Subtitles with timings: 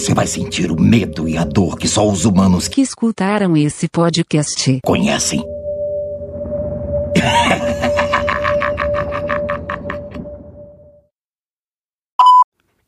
[0.00, 3.86] você vai sentir o medo e a dor que só os humanos que escutaram esse
[3.86, 5.44] podcast conhecem.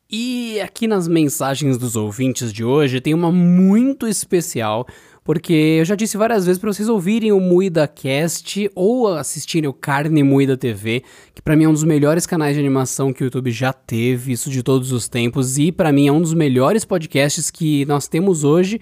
[0.09, 4.87] E aqui nas mensagens dos ouvintes de hoje tem uma muito especial
[5.23, 9.73] porque eu já disse várias vezes para vocês ouvirem o Muida Cast ou assistirem o
[9.73, 11.03] Carne Muida TV,
[11.33, 14.33] que para mim é um dos melhores canais de animação que o YouTube já teve,
[14.33, 18.07] isso de todos os tempos, e para mim é um dos melhores podcasts que nós
[18.07, 18.81] temos hoje.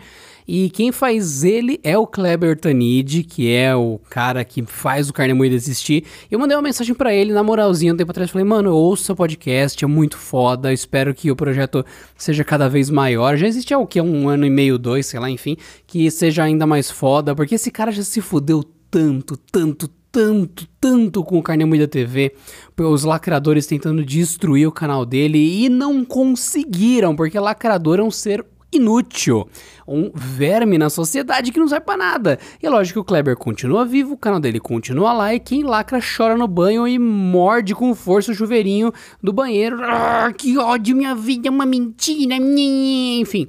[0.53, 5.13] E quem faz ele é o Kleber Tanid, que é o cara que faz o
[5.13, 6.03] Carne Moída existir.
[6.29, 8.29] Eu mandei uma mensagem para ele na moralzinha um tempo atrás.
[8.29, 10.73] Falei, mano, ouça o podcast, é muito foda.
[10.73, 11.85] Espero que o projeto
[12.17, 13.37] seja cada vez maior.
[13.37, 14.01] Já existe há o que?
[14.01, 15.55] Um ano e meio, dois, sei lá, enfim.
[15.87, 21.23] Que seja ainda mais foda, porque esse cara já se fudeu tanto, tanto, tanto, tanto
[21.23, 22.33] com o Carne Moída TV,
[22.77, 28.45] os lacradores tentando destruir o canal dele e não conseguiram, porque lacrador é um ser
[28.71, 29.47] inútil,
[29.87, 32.39] um verme na sociedade que não serve pra nada.
[32.61, 35.63] E é lógico que o Kleber continua vivo, o canal dele continua lá e quem
[35.63, 38.91] lacra chora no banho e morde com força o chuveirinho
[39.21, 39.79] do banheiro.
[39.83, 43.47] Ah, que ódio, minha vida é uma mentira, enfim.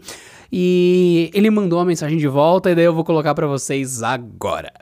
[0.52, 4.81] E ele mandou uma mensagem de volta e daí eu vou colocar para vocês agora.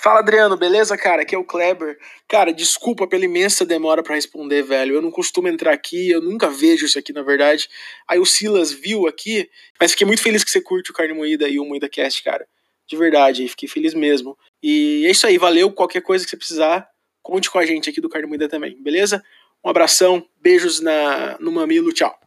[0.00, 1.20] Fala Adriano, beleza, cara?
[1.20, 1.98] Aqui é o Kleber.
[2.26, 4.94] Cara, desculpa pela imensa demora para responder, velho.
[4.94, 7.68] Eu não costumo entrar aqui, eu nunca vejo isso aqui, na verdade.
[8.08, 9.46] Aí o Silas viu aqui,
[9.78, 12.46] mas fiquei muito feliz que você curte o Carne Moída e o Moída Cast, cara.
[12.88, 14.38] De verdade, fiquei feliz mesmo.
[14.62, 15.70] E é isso aí, valeu.
[15.70, 16.88] Qualquer coisa que você precisar,
[17.22, 19.22] conte com a gente aqui do Carne Moída também, beleza?
[19.62, 22.18] Um abração, beijos na, no mamilo, tchau.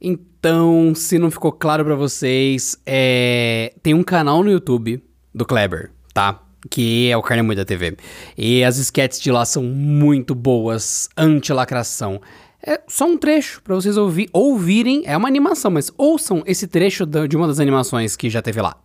[0.00, 3.72] Então, se não ficou claro para vocês, é...
[3.80, 5.00] tem um canal no YouTube
[5.32, 6.43] do Kleber, tá?
[6.70, 7.96] Que é o Carne Moída TV.
[8.36, 12.20] E as sketches de lá são muito boas, anti-lacração.
[12.66, 17.04] É só um trecho para vocês ouvir, ouvirem, é uma animação, mas ouçam esse trecho
[17.04, 18.76] de uma das animações que já teve lá.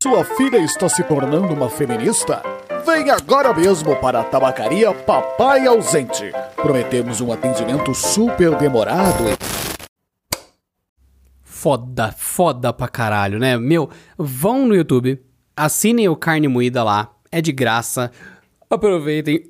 [0.00, 2.42] Sua filha está se tornando uma feminista?
[2.84, 6.30] Vem agora mesmo para a tabacaria Papai Ausente.
[6.54, 9.63] Prometemos um atendimento super demorado e
[11.64, 13.56] foda, foda pra caralho, né?
[13.56, 13.88] Meu,
[14.18, 15.18] vão no YouTube,
[15.56, 18.10] assinem o Carne Moída lá, é de graça.
[18.68, 19.42] Aproveitem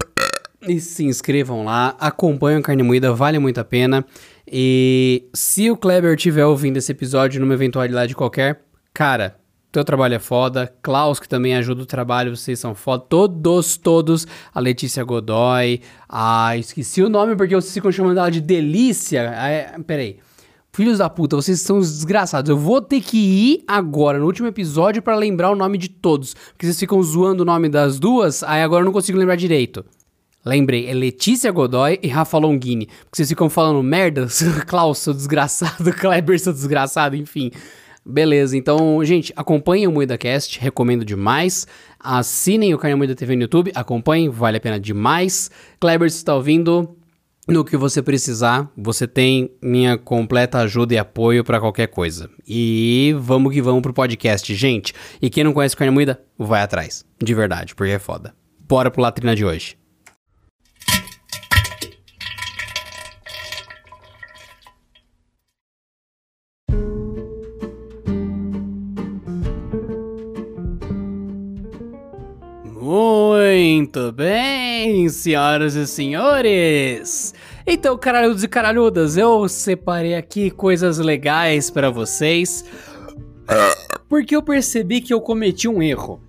[0.62, 4.04] e se inscrevam lá, acompanhem o Carne Moída, vale muito a pena.
[4.46, 9.36] E se o Kleber estiver ouvindo esse episódio numa eventualidade qualquer, cara,
[9.72, 10.72] teu trabalho é foda.
[10.82, 13.06] Klaus, que também ajuda o trabalho, vocês são foda.
[13.08, 14.24] Todos, todos.
[14.54, 15.80] A Letícia Godoy.
[16.08, 19.32] Ah, esqueci o nome porque vocês ficam chamando ela de Delícia.
[19.36, 20.20] Ah, peraí.
[20.74, 22.50] Filhos da puta, vocês são desgraçados.
[22.50, 26.34] Eu vou ter que ir agora, no último episódio, para lembrar o nome de todos.
[26.34, 29.84] Porque vocês ficam zoando o nome das duas, aí agora eu não consigo lembrar direito.
[30.44, 32.86] Lembrei, é Letícia Godoy e Rafa Longini.
[32.86, 34.26] Porque vocês ficam falando merda,
[34.66, 37.52] Klaus, seu desgraçado, Kleber, seu desgraçado, enfim.
[38.04, 41.68] Beleza, então, gente, acompanhem o MuidaCast, recomendo demais.
[42.00, 45.52] Assinem o canal Muida TV no YouTube, acompanhem, vale a pena demais.
[45.78, 46.96] Kleber, se está ouvindo,
[47.46, 52.30] no que você precisar, você tem minha completa ajuda e apoio para qualquer coisa.
[52.46, 54.94] E vamos que vamos pro podcast, gente.
[55.20, 57.04] E quem não conhece Carne Moída, vai atrás.
[57.22, 58.34] De verdade, porque é foda.
[58.66, 59.76] Bora pro Latrina de hoje.
[72.80, 77.33] Muito bem, senhoras e senhores.
[77.66, 82.64] Então, caralhudos e caralhudas, eu separei aqui coisas legais para vocês.
[84.08, 86.20] Porque eu percebi que eu cometi um erro.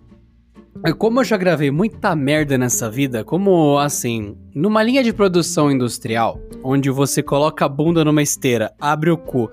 [0.98, 6.40] Como eu já gravei muita merda nessa vida, como assim, numa linha de produção industrial,
[6.64, 9.50] onde você coloca a bunda numa esteira, abre o cu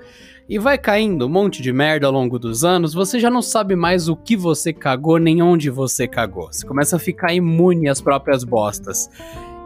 [0.48, 3.74] e vai caindo um monte de merda ao longo dos anos, você já não sabe
[3.74, 6.52] mais o que você cagou nem onde você cagou.
[6.52, 9.08] Você começa a ficar imune às próprias bostas.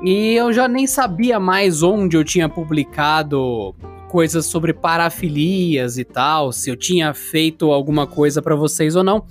[0.03, 3.75] E eu já nem sabia mais onde eu tinha publicado
[4.09, 9.27] coisas sobre parafilias e tal, se eu tinha feito alguma coisa para vocês ou não.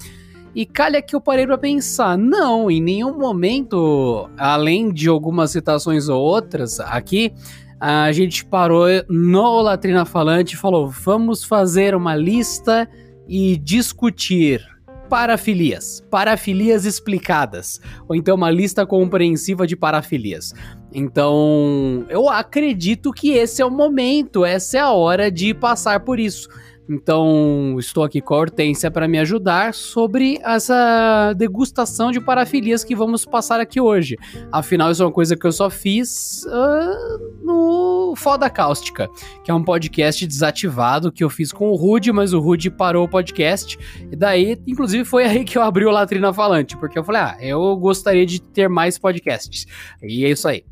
[0.53, 6.07] E calha que eu parei para pensar, não, em nenhum momento, além de algumas citações
[6.07, 7.33] ou outras aqui,
[7.79, 12.89] a gente parou no Latrina Falante e falou: vamos fazer uma lista
[13.27, 14.74] e discutir
[15.09, 20.53] parafilias, parafilias explicadas, ou então uma lista compreensiva de parafilias.
[20.93, 26.19] Então, eu acredito que esse é o momento, essa é a hora de passar por
[26.19, 26.47] isso.
[26.87, 32.95] Então, estou aqui com a Hortência para me ajudar sobre essa degustação de parafilias que
[32.95, 34.17] vamos passar aqui hoje.
[34.51, 39.09] Afinal, isso é uma coisa que eu só fiz uh, no Foda Cáustica,
[39.43, 43.05] que é um podcast desativado que eu fiz com o Rude, mas o Rude parou
[43.05, 43.77] o podcast.
[44.11, 47.37] E daí, inclusive, foi aí que eu abri o Latrina Falante, porque eu falei, ah,
[47.39, 49.65] eu gostaria de ter mais podcasts.
[50.03, 50.63] E é isso aí.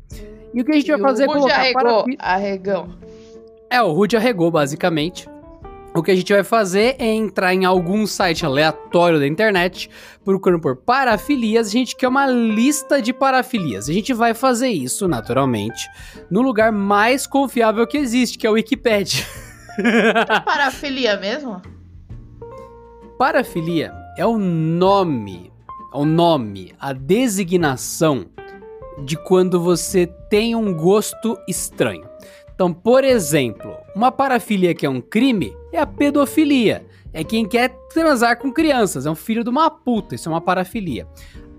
[0.54, 2.16] E o que a gente vai fazer é colocar arregou, para...
[2.20, 2.88] arregão.
[3.68, 5.28] É, o Rude arregou, basicamente.
[5.96, 9.88] O que a gente vai fazer é entrar em algum site aleatório da internet,
[10.24, 11.68] procurando por parafilias.
[11.68, 13.88] A gente quer uma lista de parafilias.
[13.88, 15.88] A gente vai fazer isso, naturalmente,
[16.28, 19.24] no lugar mais confiável que existe, que é o Wikipedia.
[20.44, 21.62] Parafilia mesmo?
[23.16, 25.52] Parafilia é o nome,
[25.92, 28.26] é o nome, a designação
[29.04, 32.08] de quando você tem um gosto estranho.
[32.52, 36.86] Então, por exemplo, uma parafilia que é um crime é a pedofilia.
[37.12, 40.40] É quem quer transar com crianças, é um filho de uma puta, isso é uma
[40.40, 41.06] parafilia.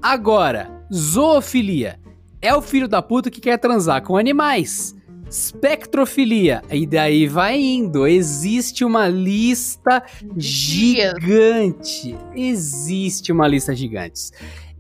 [0.02, 2.00] Agora, zoofilia
[2.42, 4.96] é o filho da puta que quer transar com animais.
[5.28, 8.06] Espectrofilia, e daí vai indo.
[8.06, 10.04] Existe uma lista
[10.38, 12.16] gigante.
[12.36, 14.30] Existe uma lista gigante.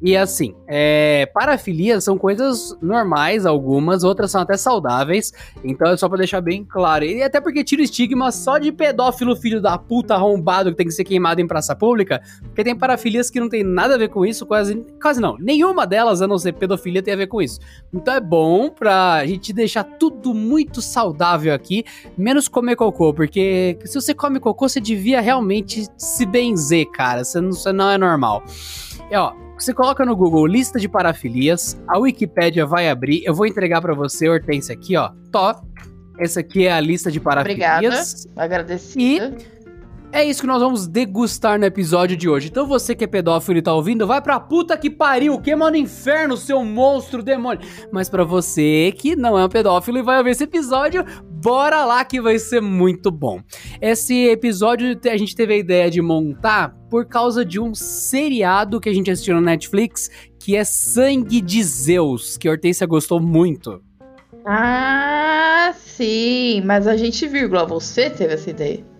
[0.01, 5.31] E assim, é, parafilias são coisas normais, algumas, outras são até saudáveis.
[5.63, 7.05] Então é só pra deixar bem claro.
[7.05, 10.85] E até porque tira o estigma só de pedófilo, filho da puta arrombado que tem
[10.85, 12.21] que ser queimado em praça pública.
[12.43, 15.37] Porque tem parafilias que não tem nada a ver com isso, quase, quase não.
[15.39, 17.59] Nenhuma delas, a não ser pedofilia, tem a ver com isso.
[17.93, 21.85] Então é bom pra gente deixar tudo muito saudável aqui,
[22.17, 23.13] menos comer cocô.
[23.13, 27.23] Porque se você come cocô, você devia realmente se benzer, cara.
[27.23, 28.43] Você não, você não é normal.
[29.09, 29.33] E ó,
[29.63, 33.23] você coloca no Google lista de parafilias, a Wikipédia vai abrir.
[33.25, 35.11] Eu vou entregar para você, Hortência, aqui, ó.
[35.31, 35.65] Top.
[36.19, 37.81] Essa aqui é a lista de Obrigada.
[37.81, 38.27] parafilias.
[38.35, 39.35] Agradecida.
[40.15, 42.47] É isso que nós vamos degustar no episódio de hoje.
[42.47, 45.75] Então você que é pedófilo e tá ouvindo, vai pra puta que pariu, queima no
[45.75, 47.67] inferno, seu monstro demônio.
[47.91, 52.05] Mas pra você que não é um pedófilo e vai ouvir esse episódio, bora lá
[52.05, 53.41] que vai ser muito bom.
[53.81, 58.87] Esse episódio a gente teve a ideia de montar por causa de um seriado que
[58.87, 60.09] a gente assistiu no Netflix,
[60.39, 63.83] que é Sangue de Zeus, que a Hortência gostou muito.
[64.45, 66.61] Ah, sim.
[66.63, 68.94] Mas a gente, vírgula, você teve essa ideia.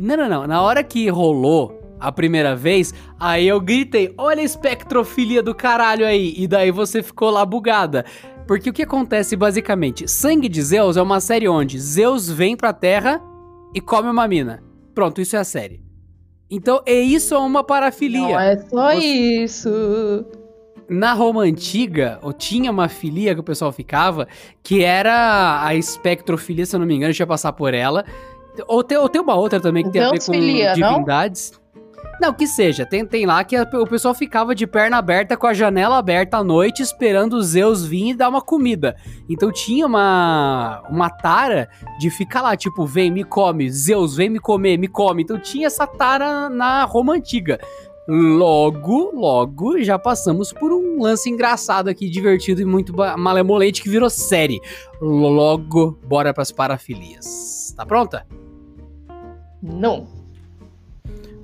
[0.00, 0.46] Não, não, não.
[0.46, 6.06] Na hora que rolou a primeira vez, aí eu gritei: Olha a espectrofilia do caralho
[6.06, 6.32] aí.
[6.36, 8.04] E daí você ficou lá bugada.
[8.46, 10.08] Porque o que acontece basicamente?
[10.10, 13.22] Sangue de Zeus é uma série onde Zeus vem pra terra
[13.74, 14.62] e come uma mina.
[14.94, 15.84] Pronto, isso é a série.
[16.50, 18.20] Então, é isso é uma parafilia.
[18.20, 19.70] Não é só Você- isso.
[20.88, 24.26] Na Roma Antiga, tinha uma filia que o pessoal ficava,
[24.60, 28.04] que era a espectrofilia, se eu não me engano, deixa eu passar por ela.
[28.66, 30.32] Ou tem, ou tem uma outra também que tem a ver com
[30.80, 30.90] não?
[30.94, 31.52] divindades.
[32.20, 32.34] Não?
[32.34, 32.84] que seja.
[32.84, 36.36] Tem, tem lá que a- o pessoal ficava de perna aberta, com a janela aberta
[36.36, 38.94] à noite, esperando os Zeus vir e dar uma comida.
[39.28, 41.66] Então tinha uma, uma tara
[41.98, 45.22] de ficar lá, tipo, vem, me come, Zeus, vem me comer, me come.
[45.22, 47.58] Então tinha essa tara na Roma Antiga.
[48.06, 54.10] Logo, logo, já passamos por um lance engraçado aqui, divertido e muito malemolente que virou
[54.10, 54.60] série.
[55.00, 57.69] Logo, bora pras parafilias.
[57.80, 58.26] Tá pronta?
[59.62, 60.06] Não.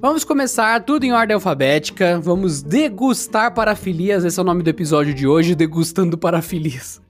[0.02, 2.20] Vamos começar tudo em ordem alfabética.
[2.20, 4.22] Vamos degustar parafilias.
[4.22, 7.00] Esse é o nome do episódio de hoje, degustando parafilias.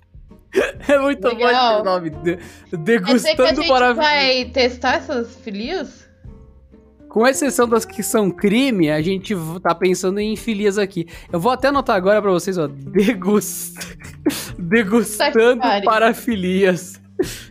[0.89, 1.75] É muito bom Legal.
[1.75, 2.11] esse nome.
[2.11, 2.39] de-
[2.79, 3.97] degustando gente parafilias.
[3.97, 6.09] vai testar essas filias?
[7.09, 11.09] Com exceção das que são crime, a gente tá pensando em filias aqui.
[11.33, 12.69] Eu vou até anotar agora pra vocês, ó.
[12.69, 13.75] Degust...
[14.57, 17.01] Degustando parafilias.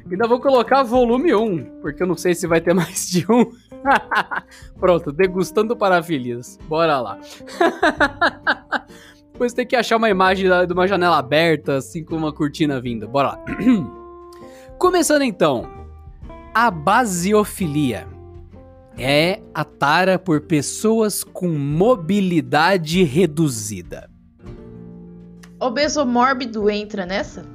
[0.10, 3.52] Ainda vou colocar volume 1, porque eu não sei se vai ter mais de um.
[4.80, 6.58] Pronto, degustando parafilias.
[6.68, 7.20] Bora lá.
[9.34, 13.08] Depois tem que achar uma imagem de uma janela aberta, assim com uma cortina vindo.
[13.08, 13.46] Bora lá.
[14.80, 15.70] Começando então.
[16.54, 18.08] A basiofilia
[18.98, 24.10] é a tara por pessoas com mobilidade reduzida.
[25.60, 27.55] Obeso mórbido entra nessa?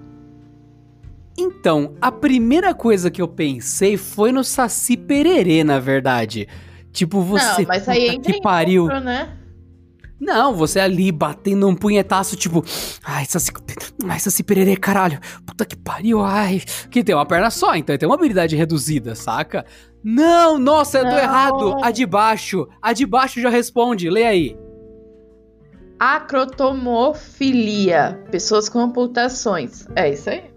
[1.40, 6.46] Então, a primeira coisa que eu pensei foi no Saci Pererê, na verdade.
[6.92, 7.62] Tipo, você.
[7.62, 8.82] não, mas aí entra que pariu.
[8.82, 9.38] outro, né?
[10.20, 12.62] Não, você ali batendo um punhetaço, tipo.
[13.02, 13.50] Ai, Saci.
[14.06, 15.18] Ai, Saci Pererê, caralho.
[15.46, 16.60] Puta que pariu, ai.
[16.90, 19.64] Que tem uma perna só, então ele tem uma habilidade reduzida, saca?
[20.04, 21.18] Não, nossa, eu tô Não.
[21.18, 21.78] errado.
[21.82, 22.68] A de baixo.
[22.82, 24.10] A de baixo já responde.
[24.10, 24.58] Lê aí.
[25.98, 28.22] Acrotomofilia.
[28.30, 29.86] Pessoas com amputações.
[29.96, 30.50] É isso aí?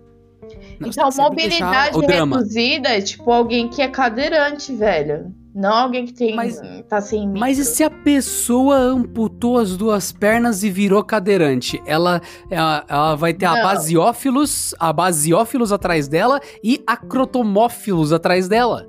[0.80, 5.34] Não, Então, deixar mobilidade reduzida é tipo alguém que é cadeirante, velho.
[5.56, 6.36] Não alguém que tem.
[6.36, 6.60] Mas-
[6.90, 7.40] tá sem micro.
[7.40, 11.80] Mas e se a pessoa amputou as duas pernas e virou cadeirante?
[11.86, 13.62] Ela, ela, ela vai ter a Não.
[13.64, 18.88] basiófilos, a basiófilos atrás dela e a crotomófilos atrás dela.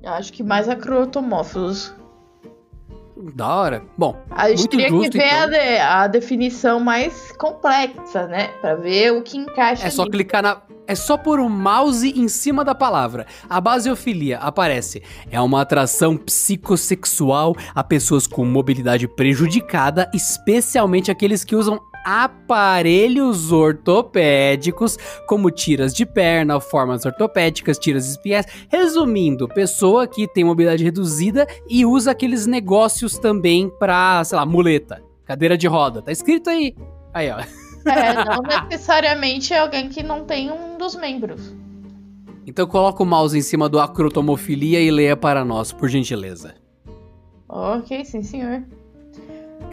[0.00, 1.92] Eu acho que mais acrotomófilos.
[3.16, 3.82] Da hora.
[3.96, 5.42] Bom, A gente teria justo, que ver então.
[5.42, 8.48] a, de- a definição mais complexa, né?
[8.60, 10.60] Pra ver o que encaixa é só clicar na.
[10.86, 13.24] É só pôr o mouse em cima da palavra.
[13.48, 15.02] A basiofilia aparece.
[15.30, 24.98] É uma atração psicossexual a pessoas com mobilidade prejudicada, especialmente aqueles que usam aparelhos ortopédicos,
[25.26, 28.46] como tiras de perna, formas ortopédicas, tiras espinhais.
[28.68, 35.02] Resumindo, pessoa que tem mobilidade reduzida e usa aqueles negócios também pra, sei lá, muleta,
[35.24, 36.02] cadeira de roda.
[36.02, 36.76] Tá escrito aí.
[37.12, 37.38] Aí, ó.
[37.86, 41.54] É, não necessariamente é alguém que não tem um dos membros.
[42.46, 46.54] Então coloca o mouse em cima do acrotomofilia e leia para nós, por gentileza.
[47.46, 48.64] Ok, sim, senhor.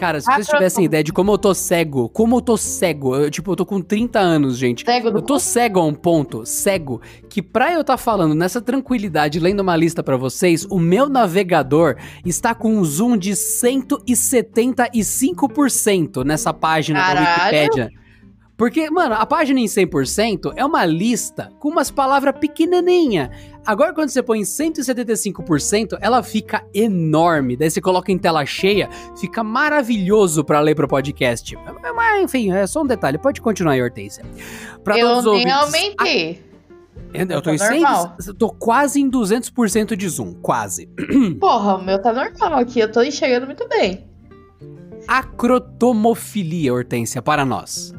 [0.01, 3.29] Cara, se vocês tivessem ideia de como eu tô cego, como eu tô cego, eu,
[3.29, 4.83] tipo, eu tô com 30 anos, gente.
[4.83, 8.59] Cego do Eu tô cego a um ponto, cego, que pra eu tá falando nessa
[8.59, 16.25] tranquilidade, lendo uma lista pra vocês, o meu navegador está com um zoom de 175%
[16.25, 17.43] nessa página da Caralho.
[17.43, 17.91] Wikipédia.
[18.57, 23.31] Porque, mano, a página em 100% é uma lista com umas palavras pequenininha.
[23.65, 27.55] Agora, quando você põe em 175%, ela fica enorme.
[27.55, 28.89] Daí você coloca em tela cheia,
[29.19, 31.55] fica maravilhoso pra ler pro podcast.
[31.95, 33.17] Mas, enfim, é só um detalhe.
[33.17, 34.25] Pode continuar aí, Hortência.
[34.83, 36.43] Pra eu todos os ouvintes, aumentei.
[37.13, 38.17] eu, eu tô Tá em 100, normal.
[38.27, 40.89] eu tô quase em 200% de zoom, quase.
[41.39, 42.79] Porra, o meu tá normal aqui.
[42.79, 44.07] Eu tô enxergando muito bem.
[45.07, 47.93] Acrotomofilia, Hortência, para nós.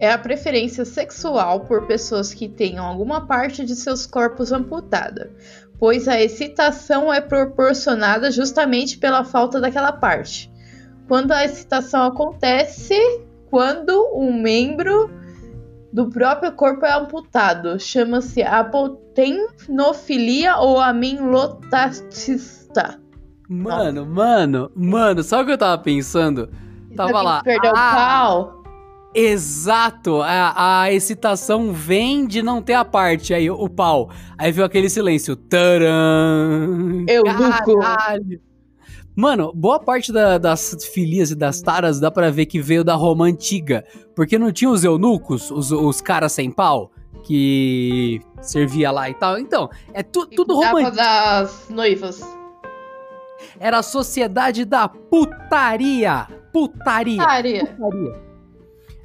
[0.00, 5.32] É a preferência sexual por pessoas que tenham alguma parte de seus corpos amputada,
[5.78, 10.48] pois a excitação é proporcionada justamente pela falta daquela parte.
[11.08, 12.94] Quando a excitação acontece,
[13.50, 15.10] quando um membro
[15.92, 23.00] do próprio corpo é amputado, chama-se apotenofilia ou amenlotatista.
[23.48, 26.50] Mano, mano, mano, sabe o que eu tava pensando?
[26.94, 27.72] Tava lá, Perdeu ah.
[27.72, 28.57] o pau.
[29.14, 34.10] Exato, a, a excitação vem de não ter a parte, aí o pau.
[34.36, 35.34] Aí viu aquele silêncio.
[35.34, 37.04] Taran!
[37.08, 37.78] Eunuco.
[37.80, 38.40] Caralho.
[39.16, 42.94] Mano, boa parte da- das filias e das taras dá pra ver que veio da
[42.94, 43.84] Roma antiga.
[44.14, 46.92] Porque não tinha os eunucos, os, os caras sem pau,
[47.24, 49.36] que servia lá e tal.
[49.38, 50.96] Então, é tu- tudo romântico.
[50.96, 52.20] das noivas.
[53.58, 56.28] Era a sociedade da putaria.
[56.52, 57.18] Putaria.
[57.22, 57.66] Putaria.
[57.66, 58.27] Putaria.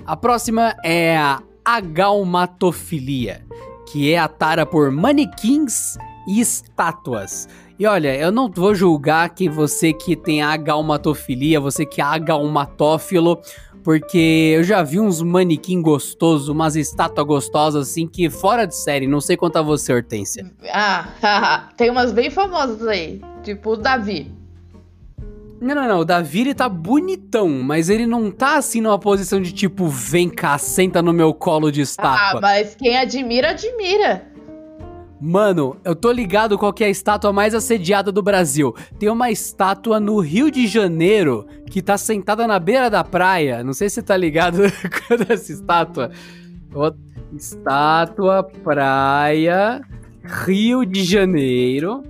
[0.06, 3.42] A próxima é a agalmatofilia,
[3.90, 7.48] que é a tara por manequins e estátuas.
[7.80, 13.40] E olha, eu não vou julgar que você que tem agalmatofilia, você que é agalmatófilo,
[13.82, 19.08] porque eu já vi uns manequim gostosos, umas estátuas gostosas assim, que fora de série,
[19.08, 20.52] não sei quanto a você, Hortência.
[20.70, 23.22] Ah, tem umas bem famosas aí.
[23.42, 24.43] Tipo o Davi.
[25.64, 26.00] Não, não, não.
[26.00, 30.30] O Davi ele tá bonitão, mas ele não tá assim numa posição de tipo, vem
[30.30, 32.42] cá, senta no meu colo de Ah, estátua.
[32.42, 34.28] mas quem admira, admira.
[35.22, 38.76] Mano, eu tô ligado qual que é a estátua mais assediada do Brasil.
[39.00, 43.64] Tem uma estátua no Rio de Janeiro que tá sentada na beira da praia.
[43.64, 44.58] Não sei se você tá ligado
[45.08, 46.12] com essa estátua.
[47.34, 49.82] Estátua, praia,
[50.46, 52.04] Rio de Janeiro.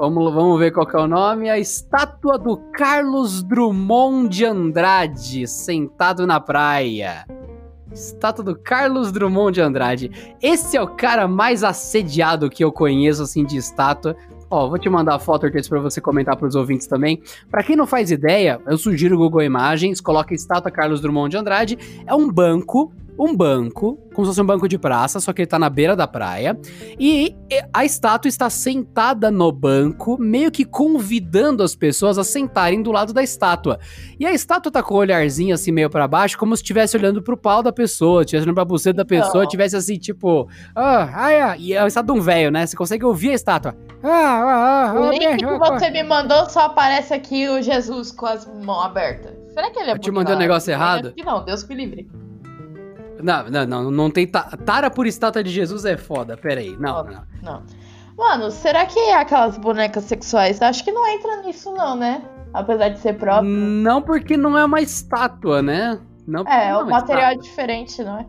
[0.00, 1.50] Vamos, vamos ver qual é o nome.
[1.50, 7.26] A estátua do Carlos Drummond de Andrade, sentado na praia.
[7.92, 10.10] Estátua do Carlos Drummond de Andrade.
[10.40, 14.16] Esse é o cara mais assediado que eu conheço, assim, de estátua.
[14.48, 17.22] Ó, vou te mandar a foto, Ortiz, pra você comentar pros ouvintes também.
[17.50, 21.36] Pra quem não faz ideia, eu sugiro o Google Imagens, coloca estátua Carlos Drummond de
[21.36, 21.78] Andrade.
[22.06, 22.90] É um banco,
[23.22, 25.94] um banco, como se fosse um banco de praça, só que ele tá na beira
[25.94, 26.58] da praia.
[26.98, 27.36] E
[27.72, 33.12] a estátua está sentada no banco, meio que convidando as pessoas a sentarem do lado
[33.12, 33.78] da estátua.
[34.18, 37.22] E a estátua tá com o olharzinho assim meio pra baixo, como se estivesse olhando
[37.22, 39.48] pro pau da pessoa, estivesse olhando pra buceta da pessoa, Então.
[39.50, 42.66] tivesse assim, tipo, ah, ai, ai, e é a estátua de um velho, né?
[42.66, 43.76] Você consegue ouvir a estátua.
[44.02, 45.78] Ah, ah, ah, O ah, link que ah, ah.
[45.78, 49.32] você me mandou só aparece aqui o Jesus com as mãos abertas.
[49.52, 51.12] Será que ele é Eu te mandei um Ah, negócio errado?
[51.12, 52.08] que não, Deus me livre.
[53.22, 54.26] Não, não, não, não tem.
[54.26, 54.42] Ta...
[54.64, 56.76] Tara por estátua de Jesus é foda, peraí.
[56.78, 57.22] Não, não.
[57.42, 57.62] Não.
[58.16, 60.60] Mano, será que é aquelas bonecas sexuais?
[60.60, 62.22] Acho que não entra nisso, não, né?
[62.52, 63.48] Apesar de ser próprio.
[63.50, 65.98] Não porque não é uma estátua, né?
[66.26, 67.42] Não É, não o material é estátua.
[67.42, 68.26] diferente, não é?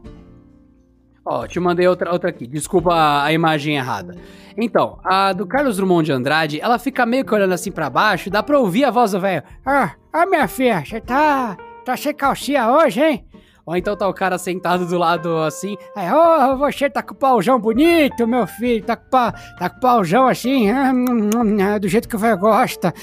[1.25, 2.47] Ó, te mandei outra, outra aqui.
[2.47, 4.15] Desculpa a imagem errada.
[4.57, 8.29] Então, a do Carlos Drummond de Andrade, ela fica meio que olhando assim pra baixo,
[8.29, 9.43] dá pra ouvir a voz do velho.
[9.65, 11.55] Ah, ah, minha filha, você tá,
[11.85, 13.25] tá sem calcinha hoje, hein?
[13.65, 17.17] Ou então tá o cara sentado do lado assim, aí, ô, você tá com o
[17.17, 21.57] pauzão bonito, meu filho, tá com, pa, tá com o pauzão assim, ah, hum, hum,
[21.59, 22.93] hum, do jeito que velho gosta.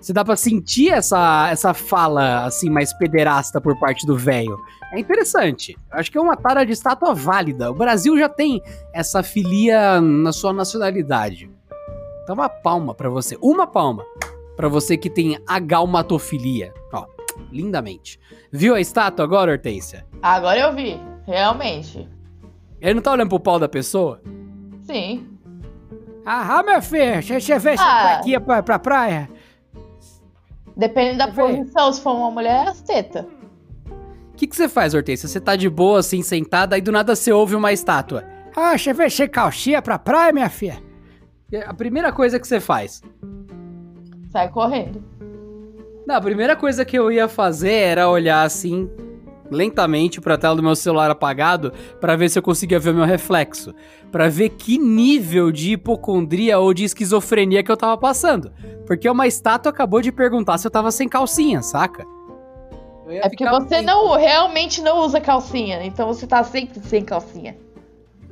[0.00, 4.58] Você dá pra sentir essa, essa fala, assim, mais pederasta por parte do velho.
[4.92, 5.76] É interessante.
[5.90, 7.70] Acho que é uma tara de estátua válida.
[7.70, 8.60] O Brasil já tem
[8.92, 11.50] essa filia na sua nacionalidade.
[12.22, 13.38] Então uma palma pra você.
[13.40, 14.04] Uma palma
[14.54, 16.74] pra você que tem a galmatofilia.
[16.92, 17.06] Ó,
[17.50, 18.18] lindamente.
[18.50, 20.06] Viu a estátua agora, Hortência?
[20.22, 22.08] Agora eu vi, realmente.
[22.80, 24.20] Ele não tá olhando pro pau da pessoa?
[24.82, 25.28] Sim.
[26.24, 28.14] Ah, meu filho, você, vê essa Ah.
[28.16, 29.28] cuequinha pra, pra praia?
[30.76, 33.24] Depende da posição, se for uma mulher, é as tetas.
[34.32, 35.28] O que, que você faz, Hortência?
[35.28, 38.24] Você tá de boa, assim, sentada, aí do nada você ouve uma estátua.
[38.56, 40.82] Ah, você vê sem calcinha pra praia, minha filha?
[41.50, 43.02] E A primeira coisa que você faz.
[44.30, 45.04] Sai correndo.
[46.06, 48.90] Não, a primeira coisa que eu ia fazer era olhar assim,
[49.50, 53.04] lentamente pra tela do meu celular apagado, pra ver se eu conseguia ver o meu
[53.04, 53.74] reflexo.
[54.10, 58.52] Pra ver que nível de hipocondria ou de esquizofrenia que eu tava passando.
[58.86, 62.04] Porque uma estátua acabou de perguntar se eu tava sem calcinha, saca?
[63.08, 67.56] É porque você muito- não realmente não usa calcinha, então você tá sempre sem calcinha.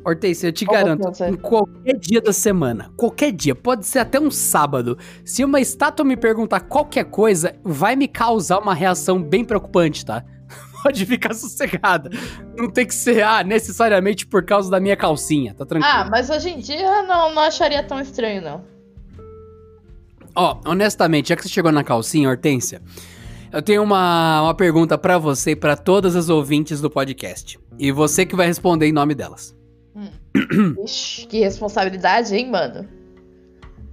[0.05, 4.19] Hortência, eu te Qual garanto, em qualquer dia da semana, qualquer dia, pode ser até
[4.19, 9.45] um sábado, se uma estátua me perguntar qualquer coisa, vai me causar uma reação bem
[9.45, 10.25] preocupante, tá?
[10.83, 12.11] Pode ficar sossegada.
[12.57, 15.95] Não tem que ser, ah, necessariamente por causa da minha calcinha, tá tranquilo?
[15.95, 18.65] Ah, mas hoje em dia não, não acharia tão estranho, não.
[20.35, 22.81] Ó, honestamente, já que você chegou na calcinha, Hortência,
[23.53, 27.59] eu tenho uma, uma pergunta pra você e pra todas as ouvintes do podcast.
[27.79, 29.60] E você que vai responder em nome delas.
[30.85, 32.89] Ixi, que responsabilidade, hein, mano?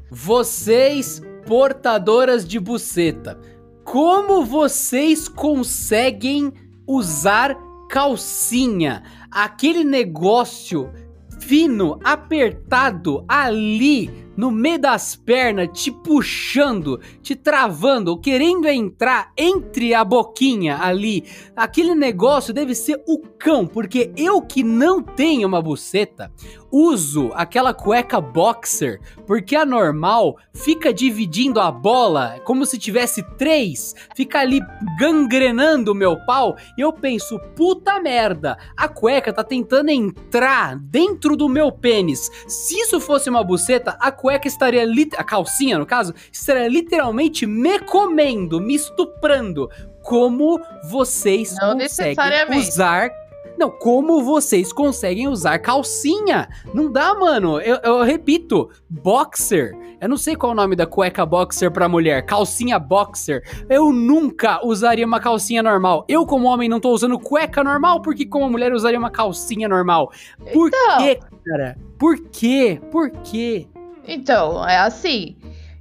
[0.09, 3.39] Vocês, portadoras de buceta,
[3.83, 6.53] como vocês conseguem
[6.85, 7.57] usar
[7.89, 9.03] calcinha?
[9.31, 10.91] Aquele negócio
[11.39, 20.03] fino, apertado ali no meio das pernas, te puxando, te travando, querendo entrar entre a
[20.03, 21.25] boquinha ali.
[21.55, 26.31] Aquele negócio deve ser o cão, porque eu que não tenho uma buceta,
[26.71, 33.95] uso aquela cueca boxer, porque a normal fica dividindo a bola como se tivesse três,
[34.15, 34.59] fica ali
[34.99, 41.35] gangrenando o meu pau, e eu penso, puta merda, a cueca tá tentando entrar dentro
[41.35, 42.29] do meu pênis.
[42.47, 47.45] Se isso fosse uma buceta, a cueca estaria, lit- a calcinha no caso, estaria literalmente
[47.45, 49.69] me comendo, me estuprando.
[50.03, 50.59] Como
[50.89, 53.09] vocês Não conseguem usar
[53.57, 56.47] não, como vocês conseguem usar calcinha?
[56.75, 57.59] Não dá, mano.
[57.59, 59.75] Eu, eu repito, boxer.
[59.99, 62.23] Eu não sei qual é o nome da cueca boxer pra mulher.
[62.23, 63.41] Calcinha boxer.
[63.67, 66.05] Eu nunca usaria uma calcinha normal.
[66.07, 69.67] Eu, como homem, não tô usando cueca normal, porque como mulher eu usaria uma calcinha
[69.67, 70.11] normal.
[70.53, 70.97] Por Então.
[70.99, 71.75] quê, cara?
[71.97, 72.79] Por quê?
[72.91, 73.65] Por quê?
[74.07, 75.35] Então, é assim.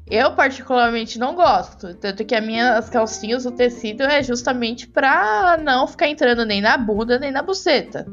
[0.09, 1.95] Eu particularmente não gosto.
[1.95, 6.77] Tanto que as minhas calcinhas, o tecido é justamente pra não ficar entrando nem na
[6.77, 8.07] bunda, nem na buceta.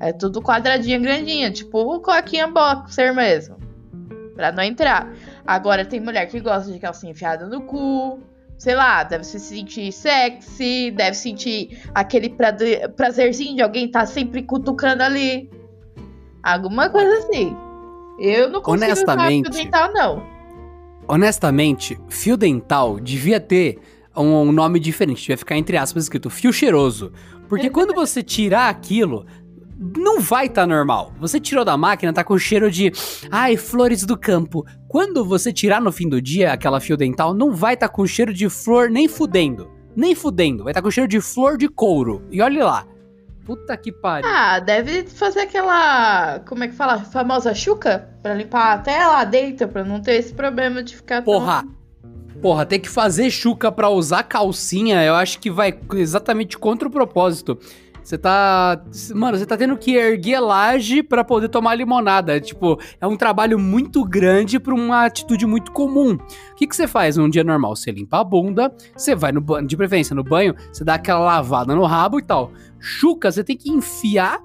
[0.00, 3.56] É tudo quadradinha, grandinha, tipo coquinha boxer mesmo.
[4.34, 5.12] Pra não entrar.
[5.46, 8.20] Agora tem mulher que gosta de calcinha enfiada no cu.
[8.58, 12.36] Sei lá, deve se sentir sexy, deve sentir aquele
[12.96, 15.50] prazerzinho de alguém tá sempre cutucando ali.
[16.42, 17.56] Alguma coisa assim.
[18.22, 20.22] Eu não consigo usar Honestamente, fio dental, não.
[21.08, 23.80] Honestamente, fio dental devia ter
[24.16, 25.22] um, um nome diferente.
[25.22, 27.12] Devia ficar entre aspas escrito fio cheiroso.
[27.48, 29.26] Porque quando você tirar aquilo,
[29.76, 31.12] não vai estar normal.
[31.18, 32.92] Você tirou da máquina, tá com cheiro de.
[33.28, 34.64] Ai, flores do campo.
[34.86, 38.32] Quando você tirar no fim do dia aquela fio dental, não vai estar com cheiro
[38.32, 39.68] de flor nem fudendo.
[39.96, 40.62] Nem fudendo.
[40.62, 42.22] Vai estar com cheiro de flor de couro.
[42.30, 42.86] E olhe lá.
[43.44, 44.28] Puta que pariu.
[44.28, 46.38] Ah, deve fazer aquela.
[46.46, 47.00] Como é que fala?
[47.00, 48.08] Famosa chuca?
[48.22, 51.16] Pra limpar até lá dentro, pra não ter esse problema de ficar.
[51.22, 51.64] tão- Porra.
[52.40, 56.90] Porra, ter que fazer chuca pra usar calcinha, eu acho que vai exatamente contra o
[56.90, 57.58] propósito.
[58.02, 58.82] Você tá.
[59.14, 62.40] Mano, você tá tendo que erguer laje pra poder tomar limonada.
[62.40, 66.14] Tipo, é um trabalho muito grande pra uma atitude muito comum.
[66.14, 67.76] O que, que você faz num dia normal?
[67.76, 71.20] Você limpa a bunda, você vai no banho, de preferência no banho, você dá aquela
[71.20, 72.50] lavada no rabo e tal.
[72.82, 74.42] Chuca, você tem que enfiar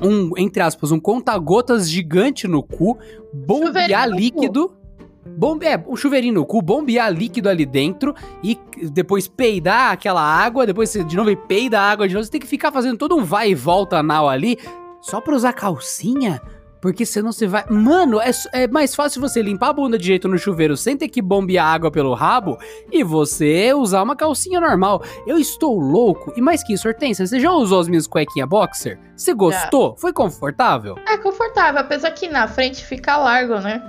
[0.00, 2.98] um, entre aspas, um conta-gotas gigante no cu,
[3.32, 4.76] bombear Chuveirinho líquido.
[5.24, 8.58] Bombe, é, um chuveirinho no cu, bombear líquido ali dentro e
[8.90, 12.24] depois peidar aquela água, depois você de novo peida a água de novo.
[12.24, 14.58] Você tem que ficar fazendo todo um vai e volta anal ali
[15.00, 16.40] Só pra usar calcinha?
[16.82, 17.64] Porque senão você vai.
[17.70, 21.06] Mano, é, é mais fácil você limpar a bunda de jeito no chuveiro sem ter
[21.08, 22.58] que bombear água pelo rabo
[22.90, 25.00] e você usar uma calcinha normal.
[25.24, 26.32] Eu estou louco.
[26.36, 28.98] E mais que isso, Hortência, você já usou as minhas cuequinhas boxer?
[29.16, 29.96] Você gostou?
[29.96, 30.96] Foi confortável?
[31.06, 33.80] É confortável, apesar que na frente fica largo, né?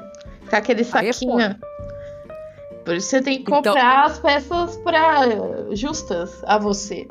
[0.43, 1.55] Fica aquele Aí é saquinho.
[2.85, 5.21] Por isso você tem que Então- comprar as peças pra,
[5.71, 7.07] justas a você.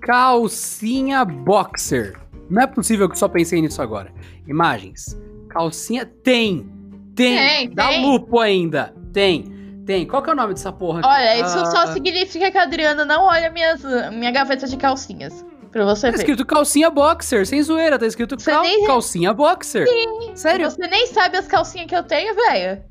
[0.00, 2.18] Calcinha boxer.
[2.52, 4.12] Não é possível que só pensei nisso agora.
[4.46, 5.18] Imagens.
[5.48, 6.70] Calcinha tem.
[7.14, 7.36] Tem.
[7.36, 8.04] Tem, Dá tem.
[8.04, 8.94] lupo ainda.
[9.12, 9.44] Tem.
[9.86, 10.06] Tem.
[10.06, 11.00] Qual que é o nome dessa porra?
[11.00, 11.08] aqui?
[11.08, 15.44] Olha, isso Ah, só significa que a Adriana não olha minhas, minha gaveta de calcinhas.
[15.70, 16.18] Pra você Tá ver.
[16.18, 17.98] escrito calcinha boxer, sem zoeira.
[17.98, 19.86] Tá escrito cal- nem- calcinha boxer.
[20.34, 20.70] Sério?
[20.70, 22.82] Você nem sabe as calcinhas que eu tenho, velho.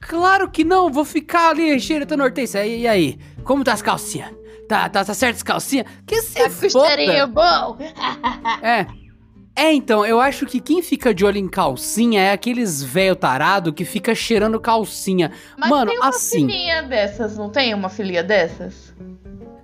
[0.00, 0.90] Claro que não.
[0.92, 2.64] Vou ficar ali xeretando hortência.
[2.66, 3.18] E, e aí?
[3.42, 4.30] Como tá as calcinhas?
[4.68, 5.86] Tá, tá, tá certo as calcinhas?
[6.06, 7.26] Que se Tá foda.
[7.26, 7.78] bom.
[8.62, 8.86] É.
[9.56, 13.72] É, então, eu acho que quem fica de olho em calcinha é aqueles velho tarado
[13.72, 15.30] que fica cheirando calcinha.
[15.56, 16.40] Mas Mano, tem uma assim.
[16.48, 18.92] filhinha dessas, não tem uma filhinha dessas?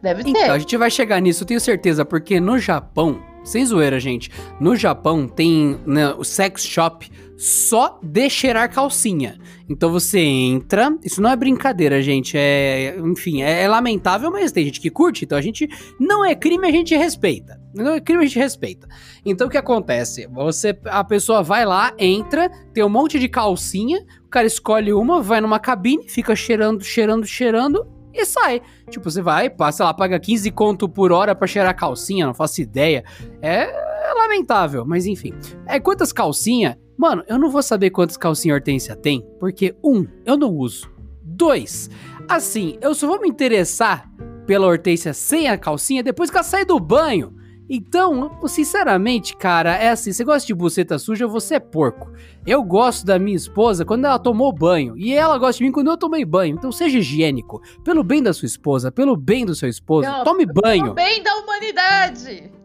[0.00, 0.60] Deve Então, a ter.
[0.60, 5.26] gente vai chegar nisso, eu tenho certeza, porque no Japão, sem zoeira, gente, no Japão
[5.26, 7.10] tem né, o sex shop
[7.40, 9.38] só de cheirar calcinha.
[9.66, 14.66] Então você entra, isso não é brincadeira, gente, é, enfim, é, é lamentável, mas tem
[14.66, 15.66] gente que curte, então a gente,
[15.98, 17.58] não é crime, a gente respeita.
[17.74, 18.86] Não é crime, a gente respeita.
[19.24, 20.26] Então o que acontece?
[20.26, 25.22] Você, a pessoa vai lá, entra, tem um monte de calcinha, o cara escolhe uma,
[25.22, 28.60] vai numa cabine, fica cheirando, cheirando, cheirando e sai.
[28.90, 32.60] Tipo, você vai, passa lá, paga 15 conto por hora pra cheirar calcinha, não faço
[32.60, 33.02] ideia.
[33.40, 33.62] É,
[34.10, 35.32] é lamentável, mas enfim.
[35.66, 36.76] É quantas calcinhas?
[37.00, 40.92] Mano, eu não vou saber quantas calcinhas Hortência tem, porque um, eu não uso.
[41.22, 41.88] Dois,
[42.28, 44.06] assim, eu só vou me interessar
[44.46, 47.34] pela Hortência sem a calcinha depois que ela sai do banho.
[47.70, 52.12] Então, sinceramente, cara, é assim, você gosta de buceta suja, você é porco.
[52.46, 54.94] Eu gosto da minha esposa quando ela tomou banho.
[54.98, 56.56] E ela gosta de mim quando eu tomei banho.
[56.58, 57.62] Então seja higiênico.
[57.82, 60.90] Pelo bem da sua esposa, pelo bem do seu esposo, Não, tome banho.
[60.90, 62.59] O bem da humanidade.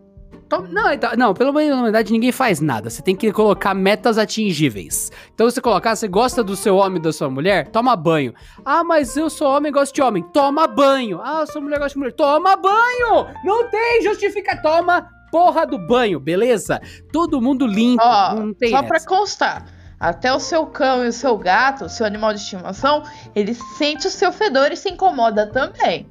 [0.69, 2.89] Não, então- não, pelo bem da humanidade ninguém faz nada.
[2.89, 5.11] Você tem que colocar metas atingíveis.
[5.33, 7.67] Então você colocar, você gosta do seu homem e da sua mulher?
[7.69, 8.33] Toma banho.
[8.63, 10.23] Ah, mas eu sou homem e gosto de homem.
[10.33, 11.19] Toma banho.
[11.23, 12.13] Ah, eu sou mulher gosto de mulher.
[12.13, 13.27] Toma banho!
[13.43, 14.55] Não tem justifica.
[14.61, 16.79] Toma porra do banho, beleza?
[17.11, 18.03] Todo mundo limpo.
[18.03, 18.87] Ó, não tem só essa.
[18.87, 19.65] pra constar.
[19.99, 23.01] Até o seu cão e o seu gato, o seu animal de estimação,
[23.33, 26.07] ele sente o seu fedor e se incomoda também.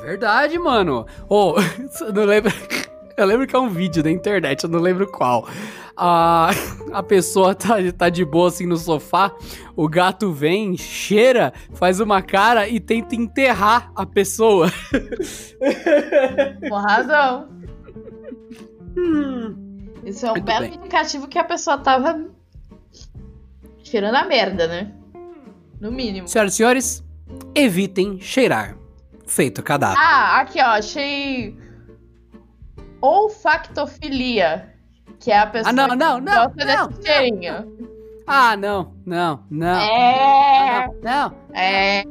[0.00, 1.06] Verdade, mano.
[1.28, 1.54] Ô,
[2.00, 2.52] eu não lembro.
[3.16, 5.48] Eu lembro que é um vídeo da internet, eu não lembro qual.
[5.96, 6.50] A,
[6.92, 9.34] a pessoa tá, tá de boa assim no sofá,
[9.74, 14.70] o gato vem, cheira, faz uma cara e tenta enterrar a pessoa.
[16.68, 17.48] Com razão.
[18.98, 19.66] Hum.
[20.04, 20.74] Isso é um Muito belo bem.
[20.74, 22.26] indicativo que a pessoa tava
[23.82, 24.92] cheirando a merda, né?
[25.80, 26.28] No mínimo.
[26.28, 27.04] Senhoras e senhores,
[27.54, 28.76] evitem cheirar.
[29.26, 29.98] Feito cadáver.
[29.98, 31.56] Ah, aqui ó, achei
[33.00, 34.74] olfactofilia,
[35.18, 37.76] que é a pessoa Ah, não, que não, não, gosta não, desse cheirinho.
[38.26, 39.80] Ah, não, não, não.
[39.80, 41.36] É, Não, não.
[41.54, 42.02] é.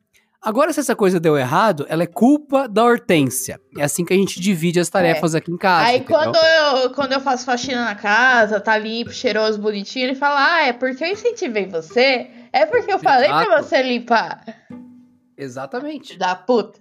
[0.43, 3.61] Agora, se essa coisa deu errado, ela é culpa da Hortência.
[3.79, 5.87] É assim que a gente divide as tarefas aqui em casa.
[5.87, 6.19] Aí entendeu?
[6.19, 10.67] quando eu, quando eu faço faxina na casa, tá limpo, cheiroso, bonitinho, ele fala: Ah,
[10.67, 12.29] é porque eu incentivei você.
[12.53, 14.45] É porque eu falei pra você limpar.
[15.39, 16.19] Exatamente.
[16.19, 16.81] Da puta.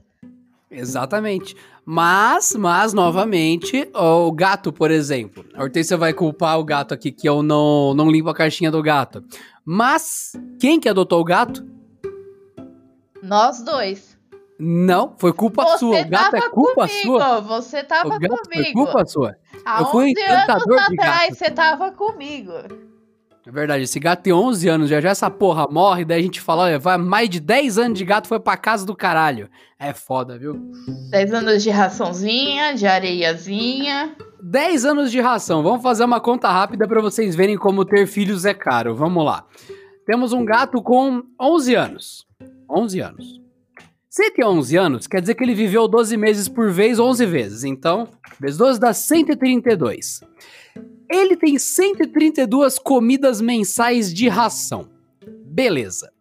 [0.71, 1.55] Exatamente.
[1.85, 5.45] Mas, mas, novamente, o gato, por exemplo.
[5.53, 8.81] A Hortência vai culpar o gato aqui que eu não, não limpo a caixinha do
[8.81, 9.23] gato.
[9.63, 11.65] Mas, quem que adotou o gato?
[13.21, 14.17] Nós dois.
[14.59, 16.01] Não, foi culpa você sua.
[16.01, 17.17] O gato é culpa comigo.
[17.19, 17.39] sua.
[17.41, 18.73] Você tava O gato foi comigo.
[18.73, 19.35] culpa sua.
[19.65, 21.35] Há eu fui 11 anos encantador de atrás gato.
[21.35, 22.53] você tava comigo.
[23.43, 26.39] É verdade, esse gato tem 11 anos, já já essa porra morre, daí a gente
[26.39, 29.49] fala, olha, vai mais de 10 anos de gato foi pra casa do caralho.
[29.79, 30.61] É foda, viu?
[31.09, 34.15] 10 anos de raçãozinha, de areiazinha.
[34.43, 35.63] 10 anos de ração.
[35.63, 38.95] Vamos fazer uma conta rápida pra vocês verem como ter filhos é caro.
[38.95, 39.43] Vamos lá.
[40.05, 42.27] Temos um gato com 11 anos.
[42.71, 43.41] 11 anos.
[44.09, 47.25] Se ele tem 11 anos, quer dizer que ele viveu 12 meses por vez, 11
[47.25, 47.63] vezes.
[47.63, 48.07] Então,
[48.39, 50.21] vezes 12 dá 132.
[51.09, 54.89] Ele tem 132 comidas mensais de ração.
[55.45, 56.11] Beleza.